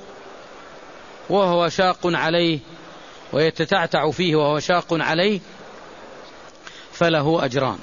وهو 1.31 1.69
شاق 1.69 1.99
عليه 2.05 2.59
ويتتعتع 3.33 4.11
فيه 4.11 4.37
وهو 4.37 4.59
شاق 4.59 4.87
عليه 4.91 5.41
فله 6.93 7.45
أجران. 7.45 7.79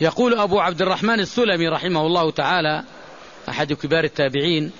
يقول 0.00 0.38
أبو 0.38 0.60
عبد 0.60 0.82
الرحمن 0.82 1.20
السلمي 1.20 1.68
رحمه 1.68 2.06
الله 2.06 2.30
تعالى 2.30 2.84
أحد 3.48 3.72
كبار 3.72 4.04
التابعين 4.04 4.72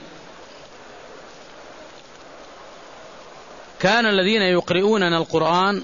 كان 3.82 4.06
الذين 4.06 4.42
يقرؤوننا 4.42 5.16
القرآن 5.16 5.82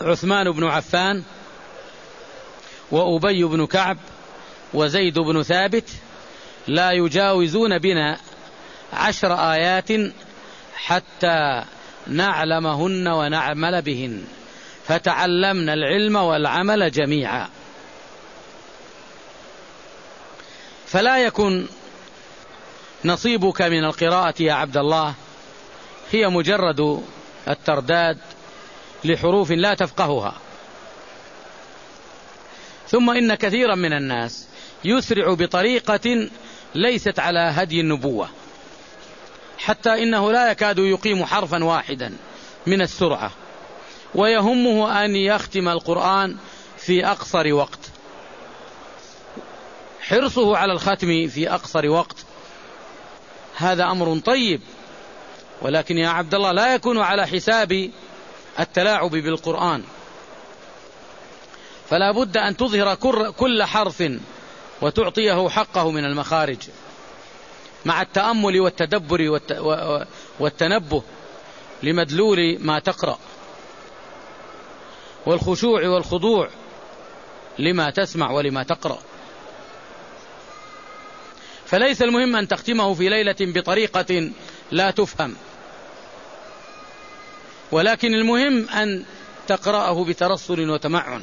عثمان 0.00 0.50
بن 0.50 0.64
عفان 0.64 1.22
وأبي 2.90 3.44
بن 3.44 3.66
كعب 3.66 3.98
وزيد 4.74 5.18
بن 5.18 5.42
ثابت 5.42 5.88
لا 6.66 6.92
يجاوزون 6.92 7.78
بنا 7.78 8.18
عشر 8.92 9.34
آيات 9.34 9.88
حتى 10.74 11.64
نعلمهن 12.06 13.08
ونعمل 13.08 13.82
بهن. 13.82 14.24
فتعلمنا 14.86 15.74
العلم 15.74 16.16
والعمل 16.16 16.90
جميعا. 16.90 17.48
فلا 20.86 21.18
يكن 21.18 21.66
نصيبك 23.04 23.62
من 23.62 23.84
القراءة 23.84 24.34
يا 24.42 24.52
عبد 24.52 24.76
الله. 24.76 25.14
هي 26.12 26.28
مجرد 26.28 27.02
الترداد 27.48 28.18
لحروف 29.04 29.50
لا 29.50 29.74
تفقهها. 29.74 30.34
ثم 32.88 33.10
إن 33.10 33.34
كثيرا 33.34 33.74
من 33.74 33.92
الناس 33.92 34.46
يسرع 34.84 35.34
بطريقة 35.34 36.28
ليست 36.74 37.18
على 37.18 37.40
هدي 37.40 37.80
النبوة 37.80 38.28
حتى 39.58 40.02
إنه 40.02 40.32
لا 40.32 40.50
يكاد 40.50 40.78
يقيم 40.78 41.24
حرفا 41.24 41.64
واحدا 41.64 42.16
من 42.66 42.80
السرعة 42.82 43.30
ويهمه 44.14 45.04
أن 45.04 45.16
يختم 45.16 45.68
القرآن 45.68 46.36
في 46.78 47.06
أقصر 47.06 47.52
وقت. 47.52 47.78
حرصه 50.00 50.56
على 50.56 50.72
الختم 50.72 51.28
في 51.28 51.50
أقصر 51.50 51.88
وقت 51.88 52.16
هذا 53.56 53.84
أمر 53.84 54.18
طيب. 54.18 54.60
ولكن 55.62 55.98
يا 55.98 56.08
عبد 56.08 56.34
الله 56.34 56.52
لا 56.52 56.74
يكون 56.74 56.98
على 56.98 57.26
حساب 57.26 57.90
التلاعب 58.60 59.10
بالقرآن. 59.10 59.82
فلا 61.90 62.12
بد 62.12 62.36
أن 62.36 62.56
تظهر 62.56 62.94
كل 63.30 63.62
حرف 63.62 64.04
وتعطيه 64.82 65.48
حقه 65.48 65.90
من 65.90 66.04
المخارج 66.04 66.58
مع 67.84 68.02
التأمل 68.02 68.60
والتدبر 68.60 69.40
والتنبه 70.40 71.02
لمدلول 71.82 72.58
ما 72.60 72.78
تقرأ. 72.78 73.18
والخشوع 75.26 75.88
والخضوع 75.88 76.48
لما 77.58 77.90
تسمع 77.90 78.30
ولما 78.30 78.62
تقرأ. 78.62 78.98
فليس 81.66 82.02
المهم 82.02 82.36
أن 82.36 82.48
تختمه 82.48 82.94
في 82.94 83.08
ليلة 83.08 83.36
بطريقة 83.40 84.30
لا 84.70 84.90
تفهم. 84.90 85.36
ولكن 87.72 88.14
المهم 88.14 88.68
أن 88.68 89.04
تقرأه 89.48 90.04
بترصل 90.04 90.70
وتمعن. 90.70 91.22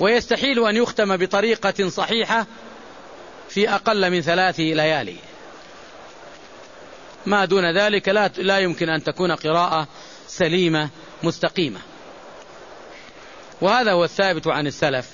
ويستحيل 0.00 0.66
أن 0.68 0.76
يختم 0.76 1.16
بطريقة 1.16 1.88
صحيحة 1.88 2.46
في 3.48 3.74
أقل 3.74 4.10
من 4.10 4.20
ثلاث 4.20 4.60
ليالي. 4.60 5.16
ما 7.26 7.44
دون 7.44 7.76
ذلك 7.76 8.08
لا, 8.08 8.30
لا 8.38 8.58
يمكن 8.58 8.88
أن 8.88 9.04
تكون 9.04 9.32
قراءة 9.32 9.88
سليمة 10.26 10.88
مستقيمة. 11.22 11.80
وهذا 13.60 13.92
هو 13.92 14.04
الثابت 14.04 14.46
عن 14.46 14.66
السلف 14.66 15.10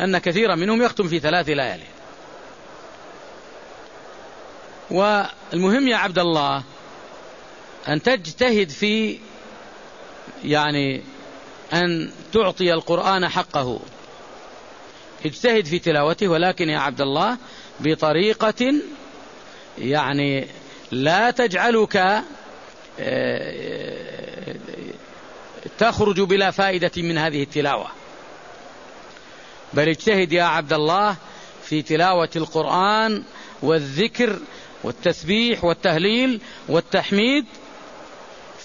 أن 0.00 0.18
كثيرا 0.18 0.54
منهم 0.54 0.82
يختم 0.82 1.08
في 1.08 1.20
ثلاث 1.20 1.48
ليالي. 1.48 1.86
والمهم 4.90 5.88
يا 5.88 5.96
عبد 5.96 6.18
الله 6.18 6.62
أن 7.88 8.02
تجتهد 8.02 8.70
في 8.70 9.18
يعني 10.44 11.02
أن 11.72 12.10
تعطي 12.32 12.72
القرآن 12.72 13.28
حقه. 13.28 13.80
اجتهد 15.26 15.66
في 15.66 15.78
تلاوته 15.78 16.28
ولكن 16.28 16.68
يا 16.68 16.78
عبد 16.78 17.00
الله 17.00 17.36
بطريقة 17.80 18.74
يعني 19.78 20.46
لا 20.92 21.30
تجعلك 21.30 22.22
آه، 23.00 24.54
تخرج 25.78 26.20
بلا 26.20 26.50
فائدة 26.50 26.90
من 26.96 27.18
هذه 27.18 27.42
التلاوة. 27.42 27.86
بل 29.72 29.88
اجتهد 29.88 30.32
يا 30.32 30.42
عبد 30.42 30.72
الله 30.72 31.16
في 31.64 31.82
تلاوة 31.82 32.30
القرآن 32.36 33.22
والذكر 33.62 34.38
والتسبيح 34.84 35.64
والتهليل 35.64 36.40
والتحميد 36.68 37.44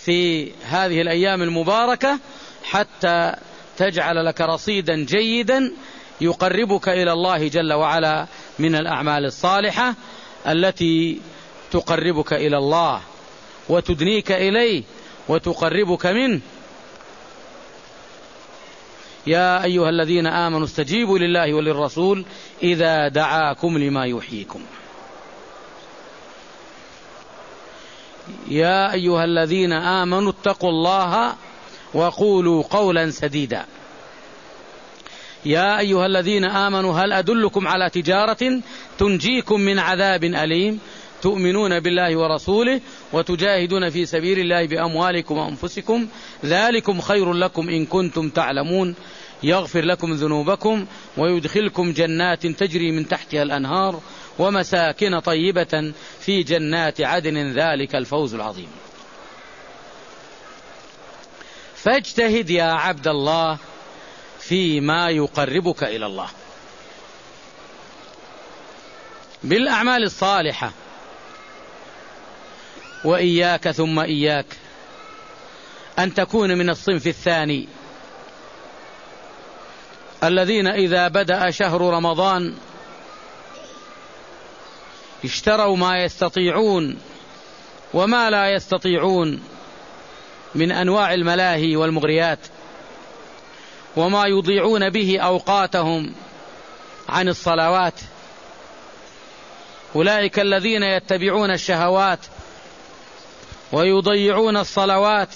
في 0.09 0.51
هذه 0.63 1.01
الأيام 1.01 1.41
المباركة 1.41 2.19
حتى 2.63 3.33
تجعل 3.77 4.25
لك 4.25 4.41
رصيدا 4.41 4.95
جيدا 4.95 5.71
يقربك 6.21 6.89
إلى 6.89 7.11
الله 7.13 7.47
جل 7.47 7.73
وعلا 7.73 8.27
من 8.59 8.75
الأعمال 8.75 9.25
الصالحة 9.25 9.95
التي 10.47 11.21
تقربك 11.71 12.33
إلى 12.33 12.57
الله 12.57 13.01
وتدنيك 13.69 14.31
إليه 14.31 14.83
وتقربك 15.27 16.05
منه. 16.05 16.41
يا 19.27 19.63
أيها 19.63 19.89
الذين 19.89 20.27
آمنوا 20.27 20.65
استجيبوا 20.65 21.19
لله 21.19 21.53
وللرسول 21.53 22.25
إذا 22.63 23.07
دعاكم 23.07 23.77
لما 23.77 24.05
يحييكم 24.05 24.61
يا 28.47 28.93
أيها 28.93 29.25
الذين 29.25 29.73
آمنوا 29.73 30.31
اتقوا 30.31 30.69
الله 30.69 31.33
وقولوا 31.93 32.63
قولا 32.63 33.11
سديدا. 33.11 33.65
يا 35.45 35.79
أيها 35.79 36.05
الذين 36.05 36.45
آمنوا 36.45 36.93
هل 36.93 37.13
أدلكم 37.13 37.67
على 37.67 37.89
تجارة 37.89 38.61
تنجيكم 38.97 39.59
من 39.59 39.79
عذاب 39.79 40.23
أليم؟ 40.23 40.79
تؤمنون 41.21 41.79
بالله 41.79 42.17
ورسوله 42.17 42.81
وتجاهدون 43.13 43.89
في 43.89 44.05
سبيل 44.05 44.39
الله 44.39 44.67
بأموالكم 44.67 45.37
وأنفسكم. 45.37 46.07
ذلكم 46.45 47.01
خير 47.01 47.33
لكم 47.33 47.69
إن 47.69 47.85
كنتم 47.85 48.29
تعلمون. 48.29 48.95
يغفر 49.43 49.85
لكم 49.85 50.13
ذنوبكم 50.13 50.85
ويدخلكم 51.17 51.91
جنات 51.91 52.47
تجري 52.47 52.91
من 52.91 53.07
تحتها 53.07 53.43
الأنهار. 53.43 53.99
ومساكن 54.39 55.19
طيبة 55.19 55.93
في 56.19 56.43
جنات 56.43 57.01
عدن 57.01 57.51
ذلك 57.51 57.95
الفوز 57.95 58.33
العظيم. 58.33 58.71
فاجتهد 61.75 62.49
يا 62.49 62.71
عبد 62.71 63.07
الله 63.07 63.57
فيما 64.39 65.09
يقربك 65.09 65.83
إلى 65.83 66.05
الله. 66.05 66.27
بالأعمال 69.43 70.03
الصالحة. 70.03 70.71
وإياك 73.05 73.71
ثم 73.71 73.99
إياك 73.99 74.45
أن 75.99 76.13
تكون 76.13 76.57
من 76.57 76.69
الصنف 76.69 77.07
الثاني. 77.07 77.67
الذين 80.23 80.67
إذا 80.67 81.07
بدأ 81.07 81.51
شهر 81.51 81.81
رمضان 81.81 82.55
اشتروا 85.23 85.77
ما 85.77 86.03
يستطيعون 86.03 86.97
وما 87.93 88.29
لا 88.29 88.49
يستطيعون 88.49 89.43
من 90.55 90.71
أنواع 90.71 91.13
الملاهي 91.13 91.75
والمغريات 91.75 92.39
وما 93.95 94.25
يضيعون 94.25 94.89
به 94.89 95.19
أوقاتهم 95.19 96.13
عن 97.09 97.27
الصلوات. 97.27 97.93
أولئك 99.95 100.39
الذين 100.39 100.83
يتبعون 100.83 101.51
الشهوات 101.51 102.19
ويضيعون 103.71 104.57
الصلوات 104.57 105.29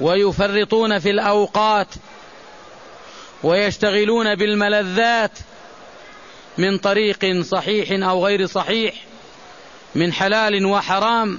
ويفرطون 0.00 0.98
في 0.98 1.10
الأوقات 1.10 1.88
ويشتغلون 3.42 4.34
بالملذات 4.34 5.38
من 6.58 6.78
طريق 6.78 7.40
صحيح 7.42 8.08
أو 8.08 8.26
غير 8.26 8.46
صحيح 8.46 8.94
من 9.94 10.12
حلال 10.12 10.66
وحرام 10.66 11.38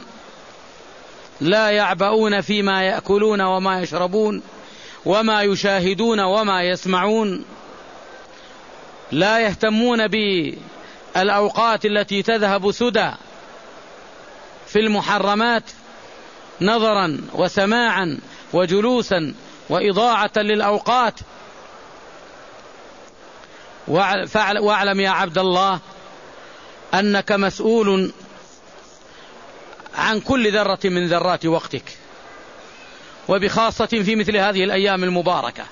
لا 1.41 1.69
يعبؤون 1.69 2.41
فيما 2.41 2.83
يأكلون 2.83 3.41
وما 3.41 3.81
يشربون 3.81 4.41
وما 5.05 5.41
يشاهدون 5.43 6.19
وما 6.19 6.63
يسمعون 6.63 7.45
لا 9.11 9.39
يهتمون 9.39 10.07
بالأوقات 10.07 11.85
التي 11.85 12.23
تذهب 12.23 12.71
سدى 12.71 13.11
في 14.67 14.79
المحرمات 14.79 15.63
نظرا 16.61 17.17
وسماعا 17.33 18.19
وجلوسا 18.53 19.33
وإضاعة 19.69 20.31
للأوقات 20.37 21.19
واعلم 23.87 24.99
يا 24.99 25.09
عبد 25.09 25.37
الله 25.37 25.79
أنك 26.93 27.31
مسؤول 27.31 28.11
عن 29.95 30.19
كل 30.19 30.53
ذرة 30.53 30.79
من 30.83 31.07
ذرات 31.07 31.45
وقتك 31.45 31.97
وبخاصة 33.27 33.85
في 33.85 34.15
مثل 34.15 34.37
هذه 34.37 34.63
الأيام 34.63 35.03
المباركة. 35.03 35.63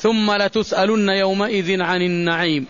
ثم 0.00 0.32
لتسألن 0.32 1.08
يومئذ 1.08 1.82
عن 1.82 2.02
النعيم. 2.02 2.66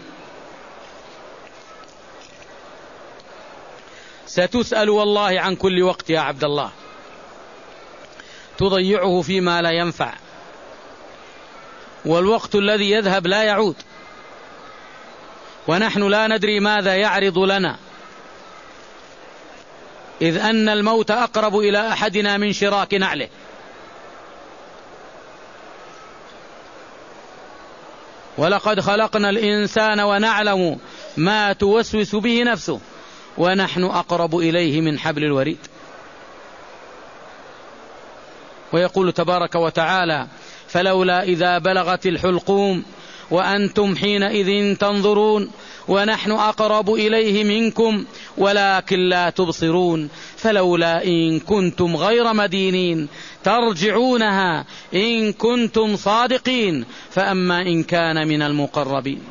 ستسأل 4.26 4.90
والله 4.90 5.40
عن 5.40 5.56
كل 5.56 5.82
وقت 5.82 6.10
يا 6.10 6.20
عبد 6.20 6.44
الله. 6.44 6.70
تضيعه 8.58 9.22
فيما 9.22 9.62
لا 9.62 9.70
ينفع. 9.70 10.14
والوقت 12.04 12.54
الذي 12.54 12.90
يذهب 12.90 13.26
لا 13.26 13.42
يعود. 13.42 13.76
ونحن 15.68 16.02
لا 16.08 16.26
ندري 16.26 16.60
ماذا 16.60 16.94
يعرض 16.94 17.38
لنا. 17.38 17.76
إذ 20.22 20.36
أن 20.36 20.68
الموت 20.68 21.10
أقرب 21.10 21.56
إلى 21.56 21.92
أحدنا 21.92 22.36
من 22.36 22.52
شراك 22.52 22.94
نعله. 22.94 23.28
ولقد 28.38 28.80
خلقنا 28.80 29.30
الإنسان 29.30 30.00
ونعلم 30.00 30.78
ما 31.16 31.52
توسوس 31.52 32.14
به 32.14 32.42
نفسه 32.42 32.80
ونحن 33.38 33.84
أقرب 33.84 34.36
إليه 34.38 34.80
من 34.80 34.98
حبل 34.98 35.24
الوريد. 35.24 35.58
ويقول 38.72 39.12
تبارك 39.12 39.54
وتعالى 39.54 40.26
فلولا 40.68 41.22
إذا 41.22 41.58
بلغت 41.58 42.06
الحلقوم 42.06 42.84
وأنتم 43.30 43.96
حينئذ 43.96 44.76
تنظرون 44.76 45.50
ونحن 45.88 46.30
أقرب 46.30 46.94
إليه 46.94 47.44
منكم 47.44 48.04
ولكن 48.36 49.08
لا 49.08 49.30
تبصرون 49.30 50.08
فلولا 50.36 51.04
إن 51.04 51.40
كنتم 51.40 51.96
غير 51.96 52.32
مدينين 52.32 53.08
ترجعونها 53.44 54.64
إن 54.94 55.32
كنتم 55.32 55.96
صادقين 55.96 56.84
فأما 57.10 57.62
إن 57.62 57.82
كان 57.82 58.28
من 58.28 58.42
المقربين. 58.42 59.22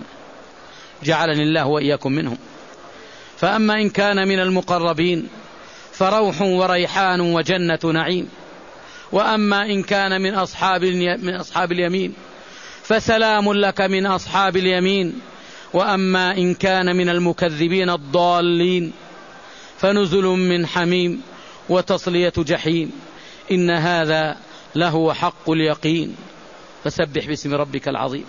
جعلني 1.03 1.43
الله 1.43 1.67
وإياكم 1.67 2.11
منهم. 2.11 2.37
فأما 3.37 3.73
إن 3.73 3.89
كان 3.89 4.27
من 4.27 4.39
المقربين 4.39 5.27
فروح 5.91 6.41
وريحان 6.41 7.21
وجنة 7.21 7.79
نعيم. 7.83 8.29
وأما 9.11 9.65
إن 9.65 9.83
كان 9.83 10.21
من 10.21 10.33
أصحاب 10.33 10.85
من 11.23 11.35
أصحاب 11.35 11.71
اليمين 11.71 12.13
فسلام 12.87 13.53
لك 13.53 13.81
من 13.81 14.05
أصحاب 14.05 14.57
اليمين 14.57 15.21
وأما 15.73 16.37
إن 16.37 16.53
كان 16.53 16.95
من 16.95 17.09
المكذبين 17.09 17.89
الضالين 17.89 18.93
فنزل 19.79 20.23
من 20.23 20.67
حميم 20.67 21.21
وتصلية 21.69 22.33
جحيم. 22.37 22.91
إن 23.51 23.69
هذا 23.69 24.37
لهو 24.75 25.13
حق 25.13 25.49
اليقين. 25.49 26.15
فسبح 26.83 27.25
باسم 27.25 27.53
ربك 27.53 27.87
العظيم. 27.87 28.25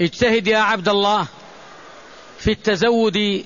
اجتهد 0.00 0.46
يا 0.46 0.58
عبد 0.58 0.88
الله 0.88 1.26
في 2.38 2.50
التزود 2.50 3.44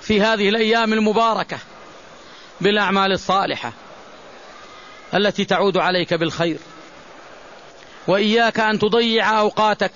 في 0.00 0.20
هذه 0.20 0.48
الأيام 0.48 0.92
المباركة 0.92 1.58
بالأعمال 2.60 3.12
الصالحة. 3.12 3.72
التي 5.14 5.44
تعود 5.44 5.76
عليك 5.76 6.14
بالخير. 6.14 6.58
وإياك 8.06 8.60
أن 8.60 8.78
تضيع 8.78 9.40
أوقاتك 9.40 9.92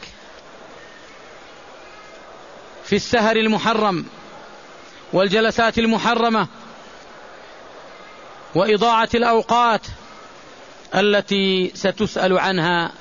في 2.85 2.97
السهر 2.97 3.37
المحرم 3.37 4.07
والجلسات 5.13 5.79
المحرمة 5.79 6.49
وإضاعة 8.55 9.09
الأوقات 9.15 9.81
التي 10.95 11.73
ستسأل 11.75 12.39
عنها 12.39 12.93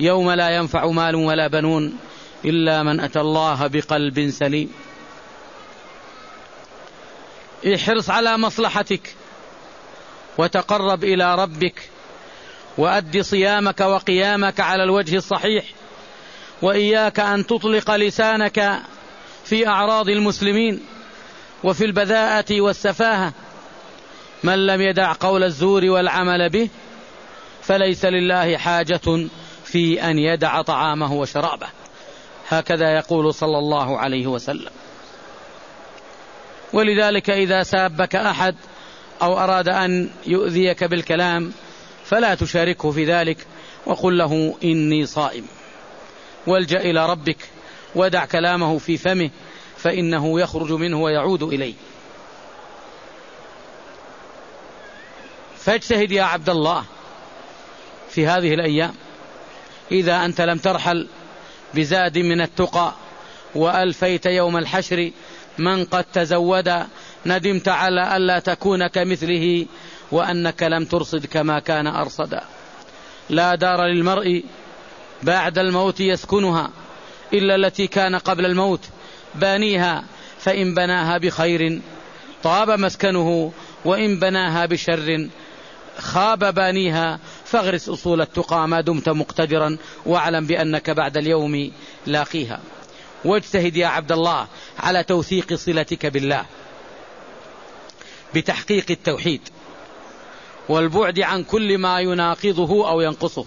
يوم 0.00 0.30
لا 0.30 0.50
ينفع 0.50 0.86
مال 0.86 1.14
ولا 1.14 1.48
بنون 1.48 1.98
إلا 2.44 2.82
من 2.82 3.00
أتى 3.00 3.20
الله 3.20 3.66
بقلب 3.66 4.30
سليم. 4.30 4.72
احرص 7.74 8.10
على 8.10 8.38
مصلحتك. 8.38 9.14
وتقرب 10.38 11.04
إلى 11.04 11.34
ربك 11.34 11.90
وأد 12.78 13.20
صيامك 13.20 13.80
وقيامك 13.80 14.60
على 14.60 14.82
الوجه 14.82 15.16
الصحيح 15.16 15.64
وإياك 16.62 17.20
أن 17.20 17.46
تطلق 17.46 17.90
لسانك 17.90 18.80
في 19.44 19.68
أعراض 19.68 20.08
المسلمين 20.08 20.80
وفي 21.64 21.84
البذاءة 21.84 22.60
والسفاهة. 22.60 23.32
من 24.42 24.66
لم 24.66 24.80
يدع 24.80 25.12
قول 25.20 25.44
الزور 25.44 25.84
والعمل 25.84 26.50
به 26.50 26.68
فليس 27.62 28.04
لله 28.04 28.56
حاجة 28.56 29.28
في 29.64 30.02
أن 30.10 30.18
يدع 30.18 30.62
طعامه 30.62 31.12
وشرابه. 31.12 31.66
هكذا 32.48 32.96
يقول 32.96 33.34
صلى 33.34 33.58
الله 33.58 33.98
عليه 33.98 34.26
وسلم. 34.26 34.70
ولذلك 36.72 37.30
إذا 37.30 37.62
سابك 37.62 38.16
أحد 38.16 38.54
أو 39.22 39.38
أراد 39.38 39.68
أن 39.68 40.10
يؤذيك 40.26 40.84
بالكلام 40.84 41.52
فلا 42.04 42.34
تشاركه 42.34 42.90
في 42.90 43.04
ذلك 43.04 43.46
وقل 43.86 44.18
له 44.18 44.56
إني 44.64 45.06
صائم. 45.06 45.46
والجأ 46.46 46.80
إلى 46.80 47.06
ربك 47.06 47.36
ودع 47.94 48.24
كلامه 48.24 48.78
في 48.78 48.96
فمه 48.96 49.30
فإنه 49.76 50.40
يخرج 50.40 50.72
منه 50.72 51.02
ويعود 51.02 51.42
إليه. 51.42 51.74
فاجتهد 55.58 56.10
يا 56.10 56.22
عبد 56.22 56.48
الله 56.48 56.84
في 58.10 58.26
هذه 58.26 58.54
الأيام. 58.54 58.94
إذا 59.92 60.24
أنت 60.24 60.40
لم 60.40 60.58
ترحل 60.58 61.08
بزاد 61.74 62.18
من 62.18 62.40
التقى 62.40 62.92
وألفيت 63.54 64.26
يوم 64.26 64.56
الحشر 64.56 65.10
من 65.58 65.84
قد 65.84 66.04
تزود 66.04 66.86
ندمت 67.26 67.68
على 67.68 68.16
ألا 68.16 68.38
تكون 68.38 68.86
كمثله 68.86 69.66
وأنك 70.12 70.62
لم 70.62 70.84
ترصد 70.84 71.26
كما 71.26 71.58
كان 71.58 71.86
أرصدا. 71.86 72.40
لا 73.30 73.54
دار 73.54 73.84
للمرء 73.86 74.44
بعد 75.22 75.58
الموت 75.58 76.00
يسكنها 76.00 76.70
إلا 77.32 77.54
التي 77.54 77.86
كان 77.86 78.16
قبل 78.16 78.46
الموت. 78.46 78.80
بانيها 79.34 80.04
فإن 80.38 80.74
بناها 80.74 81.18
بخير 81.18 81.80
طاب 82.42 82.70
مسكنه 82.70 83.52
وإن 83.84 84.18
بناها 84.18 84.66
بشر 84.66 85.28
خاب 85.98 86.54
بانيها 86.54 87.18
فاغرس 87.44 87.88
أصول 87.88 88.20
التقى 88.20 88.68
ما 88.68 88.80
دمت 88.80 89.08
مقتدرا 89.08 89.76
واعلم 90.06 90.46
بأنك 90.46 90.90
بعد 90.90 91.16
اليوم 91.16 91.72
لاقيها. 92.06 92.60
واجتهد 93.24 93.76
يا 93.76 93.86
عبد 93.86 94.12
الله 94.12 94.46
على 94.78 95.02
توثيق 95.02 95.54
صلتك 95.54 96.06
بالله. 96.06 96.44
بتحقيق 98.34 98.86
التوحيد 98.90 99.40
والبعد 100.68 101.20
عن 101.20 101.44
كل 101.44 101.78
ما 101.78 102.00
يناقضه 102.00 102.90
أو 102.90 103.00
ينقصه. 103.00 103.46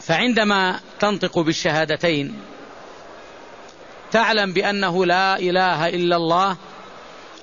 فعندما 0.00 0.80
تنطق 1.00 1.38
بالشهادتين 1.38 2.40
تعلم 4.10 4.52
بأنه 4.52 5.06
لا 5.06 5.38
إله 5.38 5.88
إلا 5.88 6.16
الله 6.16 6.56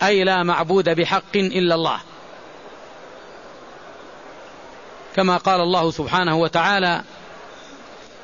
أي 0.03 0.23
لا 0.23 0.43
معبود 0.43 0.89
بحق 0.89 1.35
إلا 1.35 1.75
الله. 1.75 1.99
كما 5.15 5.37
قال 5.37 5.61
الله 5.61 5.91
سبحانه 5.91 6.37
وتعالى 6.37 7.03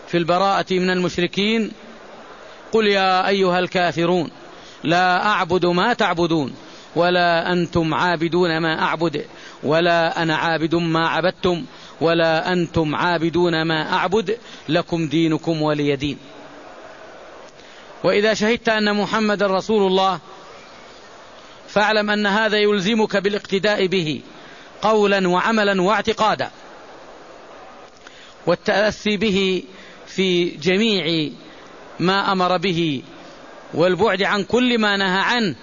في 0.08 0.18
البراءة 0.18 0.74
من 0.74 0.90
المشركين 0.90 1.72
قل 2.72 2.88
يا 2.88 3.28
أيها 3.28 3.60
الكافرون 3.60 4.32
لا 4.84 5.26
أعبد 5.26 5.66
ما 5.66 5.94
تعبدون 5.94 6.54
ولا 6.96 7.52
أنتم 7.54 7.94
عابدون 7.94 8.58
ما 8.58 8.82
أعبد 8.82 9.26
ولا 9.64 10.24
أنا 10.24 10.36
عابد 10.36 10.76
ما 10.76 11.08
عبدتم 11.08 11.66
ولا 12.02 12.54
أنتم 12.54 12.96
عابدون 12.96 13.62
ما 13.62 13.94
أعبد 13.94 14.38
لكم 14.70 15.08
دينكم 15.08 15.62
ولي 15.62 15.96
دين. 15.96 16.18
وإذا 18.04 18.34
شهدت 18.34 18.70
أن 18.70 18.96
محمد 18.96 19.44
رسول 19.44 19.88
الله 19.88 20.20
فاعلم 21.68 22.10
أن 22.10 22.28
هذا 22.28 22.58
يلزمك 22.58 23.18
بالاقتداء 23.18 23.88
به 23.88 24.22
قولا 24.82 25.28
وعملا 25.28 25.82
واعتقادا. 25.82 26.52
والتأسي 28.48 29.18
به 29.18 29.64
في 30.08 30.50
جميع 30.50 31.32
ما 32.00 32.32
أمر 32.32 32.58
به 32.58 33.02
والبعد 33.74 34.22
عن 34.22 34.44
كل 34.44 34.78
ما 34.78 34.98
نهى 34.98 35.22
عنه. 35.22 35.56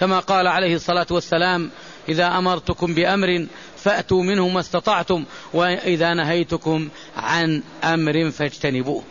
كما 0.00 0.18
قال 0.18 0.46
عليه 0.46 0.74
الصلاة 0.74 1.06
والسلام 1.10 1.70
إذا 2.08 2.38
أمرتكم 2.38 2.94
بأمر 2.94 3.46
فأتوا 3.76 4.22
منه 4.22 4.48
ما 4.48 4.60
استطعتم 4.60 5.24
وإذا 5.52 6.14
نهيتكم 6.14 6.88
عن 7.16 7.62
أمر 7.84 8.30
فاجتنبوه. 8.30 9.02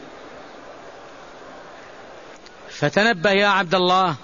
فتنبه 2.70 3.32
يا 3.32 3.48
عبد 3.48 3.76
الله 3.76 4.16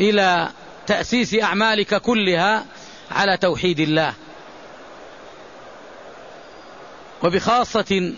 إلى 0.00 0.48
تأسيس 0.86 1.34
أعمالك 1.34 1.94
كلها 1.94 2.64
على 3.10 3.36
توحيد 3.36 3.80
الله. 3.80 4.14
وبخاصة 7.22 8.12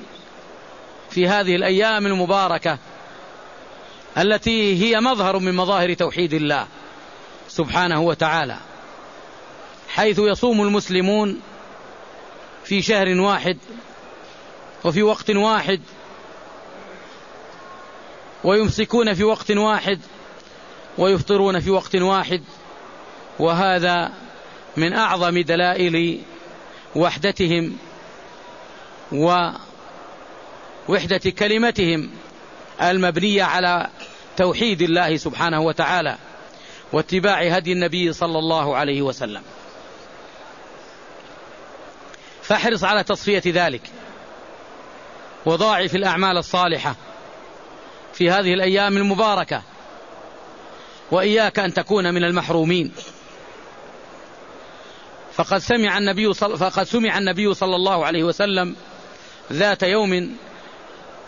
في 1.10 1.28
هذه 1.28 1.56
الأيام 1.56 2.06
المباركة 2.06 2.78
التي 4.18 4.84
هي 4.84 5.00
مظهر 5.00 5.38
من 5.38 5.54
مظاهر 5.54 5.94
توحيد 5.94 6.34
الله 6.34 6.66
سبحانه 7.48 8.00
وتعالى 8.00 8.58
حيث 9.88 10.18
يصوم 10.18 10.62
المسلمون 10.62 11.40
في 12.64 12.82
شهر 12.82 13.20
واحد 13.20 13.58
وفي 14.84 15.02
وقت 15.02 15.30
واحد 15.30 15.80
ويمسكون 18.44 19.14
في 19.14 19.24
وقت 19.24 19.50
واحد 19.50 20.00
ويفطرون 20.98 21.60
في 21.60 21.70
وقت 21.70 21.96
واحد 21.96 22.42
وهذا 23.38 24.12
من 24.76 24.92
أعظم 24.92 25.38
دلائل 25.38 26.20
وحدتهم 26.96 27.76
ووحدة 29.12 29.60
كلمتهم 31.38 32.10
المبنية 32.82 33.42
على 33.42 33.90
توحيد 34.36 34.82
الله 34.82 35.16
سبحانه 35.16 35.60
وتعالى 35.60 36.16
واتباع 36.92 37.42
هدي 37.42 37.72
النبي 37.72 38.12
صلى 38.12 38.38
الله 38.38 38.76
عليه 38.76 39.02
وسلم 39.02 39.42
فاحرص 42.42 42.84
على 42.84 43.04
تصفية 43.04 43.42
ذلك 43.46 43.82
وضاعف 45.46 45.94
الأعمال 45.94 46.36
الصالحة 46.36 46.96
في 48.12 48.30
هذه 48.30 48.54
الأيام 48.54 48.96
المباركة 48.96 49.62
وإياك 51.10 51.58
أن 51.58 51.74
تكون 51.74 52.14
من 52.14 52.24
المحرومين 52.24 52.92
فقد 55.32 55.58
سمع 55.58 55.98
النبي. 55.98 56.34
فقد 56.34 56.82
سمع 56.82 57.18
النبي 57.18 57.54
صلى 57.54 57.76
الله 57.76 58.06
عليه 58.06 58.24
وسلم 58.24 58.76
ذات 59.52 59.82
يوم 59.82 60.36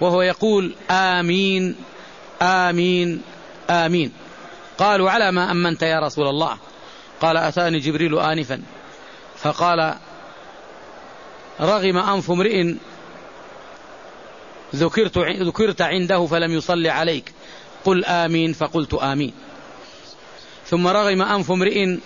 وهو 0.00 0.22
يقول 0.22 0.74
آمين 0.90 1.76
آمين 2.42 3.22
آمين. 3.70 4.12
قالوا 4.78 5.10
على 5.10 5.32
ما 5.32 5.50
أمنت 5.50 5.82
يا 5.82 6.00
رسول 6.00 6.28
الله. 6.28 6.58
قال 7.20 7.36
أتاني 7.36 7.78
جبريل 7.78 8.18
آنفا. 8.18 8.62
فقال 9.36 9.94
رغم 11.60 11.96
أنف 11.98 12.30
امرئ 12.30 12.74
ذكرت, 14.74 15.18
ذكرت 15.18 15.82
عنده 15.82 16.26
فلم 16.26 16.52
يصلي 16.52 16.88
عليك. 16.88 17.32
قل 17.84 18.04
آمين 18.04 18.52
فقلت 18.52 18.94
آمين. 18.94 19.32
ثم 20.66 20.86
رغم 20.86 21.22
أنف 21.22 21.50
امرئ 21.50 21.96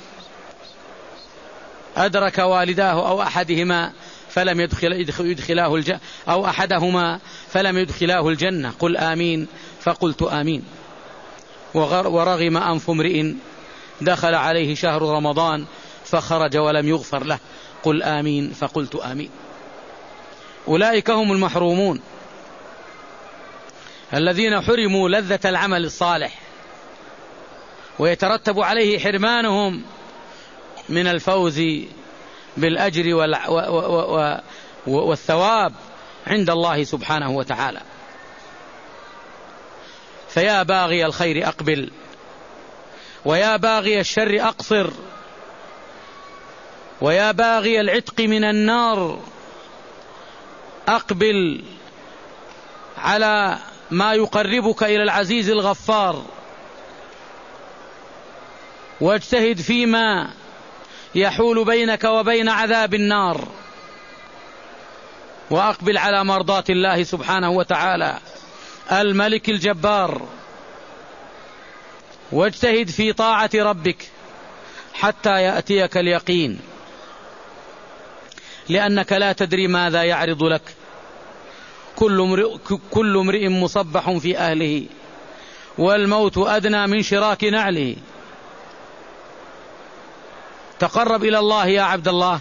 أدرك 1.96 2.38
والداه 2.38 3.08
أو 3.08 3.22
أحدهما 3.22 3.92
فلم 4.34 4.60
يدخل 4.60 4.92
يدخلاه 5.20 5.74
الجنة 5.74 6.00
أو 6.28 6.46
أحدهما 6.46 7.20
فلم 7.48 7.78
يدخلاه 7.78 8.28
الجنة. 8.28 8.72
قل 8.78 8.96
آمين. 8.96 9.46
فقلت 9.80 10.22
آمين. 10.22 10.64
ورغم 11.74 12.56
أنف 12.56 12.90
امرئ 12.90 13.32
دخل 14.00 14.34
عليه 14.34 14.74
شهر 14.74 15.02
رمضان 15.02 15.64
فخرج 16.04 16.56
ولم 16.56 16.88
يغفر 16.88 17.24
له. 17.24 17.38
قل 17.82 18.02
آمين. 18.02 18.52
فقلت 18.52 18.94
آمين. 18.94 19.30
أولئك 20.68 21.10
هم 21.10 21.32
المحرومون. 21.32 22.00
الذين 24.14 24.60
حرموا 24.60 25.08
لذة 25.08 25.40
العمل 25.44 25.84
الصالح. 25.84 26.38
ويترتب 27.98 28.60
عليه 28.60 28.98
حرمانهم 28.98 29.82
من 30.88 31.06
الفوز 31.06 31.62
بالأجر 32.56 33.14
والثواب 34.86 35.72
عند 36.26 36.50
الله 36.50 36.84
سبحانه 36.84 37.30
وتعالى. 37.30 37.80
فيا 40.28 40.62
باغي 40.62 41.06
الخير 41.06 41.48
أقبل 41.48 41.90
ويا 43.24 43.56
باغي 43.56 44.00
الشر 44.00 44.40
أقصر 44.40 44.90
ويا 47.00 47.32
باغي 47.32 47.80
العتق 47.80 48.20
من 48.20 48.44
النار 48.44 49.18
أقبل 50.88 51.64
على 52.98 53.58
ما 53.90 54.14
يقربك 54.14 54.82
إلى 54.82 55.02
العزيز 55.02 55.50
الغفار. 55.50 56.24
واجتهد 59.00 59.60
فيما 59.60 60.30
يحول 61.14 61.64
بينك 61.64 62.04
وبين 62.04 62.48
عذاب 62.48 62.94
النار. 62.94 63.48
وأقبل 65.50 65.98
على 65.98 66.24
مرضاه 66.24 66.64
الله 66.70 67.02
سبحانه 67.02 67.50
وتعالى. 67.50 68.18
الملك 68.92 69.48
الجبار. 69.48 70.28
واجتهد 72.32 72.90
في 72.90 73.12
طاعة 73.12 73.50
ربك 73.54 74.10
حتى 74.94 75.42
يأتيك 75.42 75.96
اليقين. 75.96 76.60
لأنك 78.68 79.12
لا 79.12 79.32
تدري 79.32 79.66
ماذا 79.66 80.02
يعرض 80.02 80.42
لك. 80.42 80.62
كل 81.96 82.20
امرئ, 82.20 82.56
كل 82.90 83.16
امرئ 83.16 83.48
مصبح 83.48 84.10
في 84.10 84.38
أهله. 84.38 84.86
والموت 85.78 86.38
أدنى 86.38 86.86
من 86.86 87.02
شراك 87.02 87.44
نعله. 87.44 87.96
تقرب 90.84 91.24
إلى 91.24 91.38
الله 91.38 91.66
يا 91.66 91.82
عبد 91.82 92.08
الله. 92.08 92.40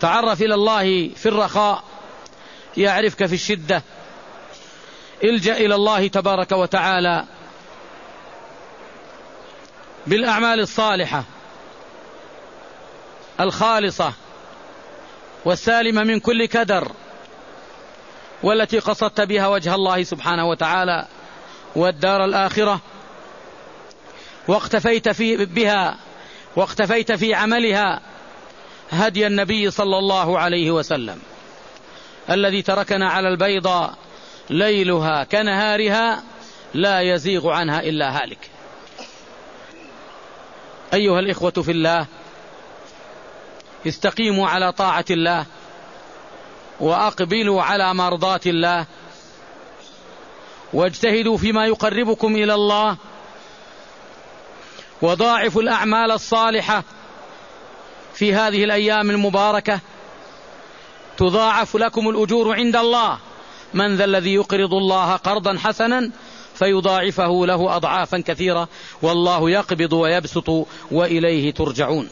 تعرف 0.00 0.42
إلى 0.42 0.54
الله 0.54 1.08
في 1.08 1.26
الرخاء 1.26 1.84
يعرفك 2.76 3.26
في 3.26 3.34
الشدة. 3.34 3.82
إلجأ 5.24 5.56
إلى 5.56 5.74
الله 5.74 6.08
تبارك 6.08 6.52
وتعالى 6.52 7.24
بالأعمال 10.06 10.60
الصالحة 10.60 11.24
الخالصة 13.40 14.12
والسالمة 15.44 16.04
من 16.04 16.20
كل 16.20 16.46
كدر 16.46 16.92
والتي 18.42 18.78
قصدت 18.78 19.20
بها 19.20 19.48
وجه 19.48 19.74
الله 19.74 20.02
سبحانه 20.02 20.48
وتعالى 20.48 21.06
والدار 21.76 22.24
الآخرة. 22.24 22.80
واقتفيت 24.48 25.08
في 25.08 25.36
بها 25.44 25.96
واقتفيت 26.56 27.12
في 27.12 27.34
عملها 27.34 28.00
هدي 28.90 29.26
النبي 29.26 29.70
صلى 29.70 29.98
الله 29.98 30.38
عليه 30.38 30.70
وسلم. 30.70 31.20
الذي 32.30 32.62
تركنا 32.62 33.10
على 33.10 33.28
البيضاء 33.28 33.94
ليلها 34.50 35.24
كنهارها 35.24 36.22
لا 36.74 37.00
يزيغ 37.00 37.50
عنها 37.50 37.80
إلا 37.80 38.22
هالك. 38.22 38.50
أيها 40.94 41.20
الإخوة 41.20 41.50
في 41.50 41.70
الله 41.70 42.06
استقيموا 43.86 44.48
على 44.48 44.72
طاعة 44.72 45.04
الله 45.10 45.46
وأقبلوا 46.80 47.62
على 47.62 47.94
مرضاة 47.94 48.40
الله. 48.46 48.86
واجتهدوا 50.72 51.36
فيما 51.36 51.66
يقربكم 51.66 52.36
إلى 52.36 52.54
الله. 52.54 52.96
وضاعفوا 55.02 55.62
الأعمال 55.62 56.10
الصالحة 56.10 56.84
في 58.14 58.34
هذه 58.34 58.64
الأيام 58.64 59.10
المباركة. 59.10 59.80
تضاعف 61.16 61.76
لكم 61.76 62.08
الأجور 62.08 62.54
عند 62.54 62.76
الله. 62.76 63.18
من 63.74 63.96
ذا 63.96 64.04
الذي 64.04 64.34
يقرض 64.34 64.74
الله 64.74 65.16
قرضا 65.16 65.58
حسنا 65.58 66.10
فيضاعفه 66.54 67.46
له 67.46 67.76
أضعافا 67.76 68.18
كثيرة. 68.18 68.68
والله 69.02 69.50
يقبض 69.50 69.92
ويبسط 69.92 70.66
وإليه 70.90 71.50
ترجعون. 71.50 72.08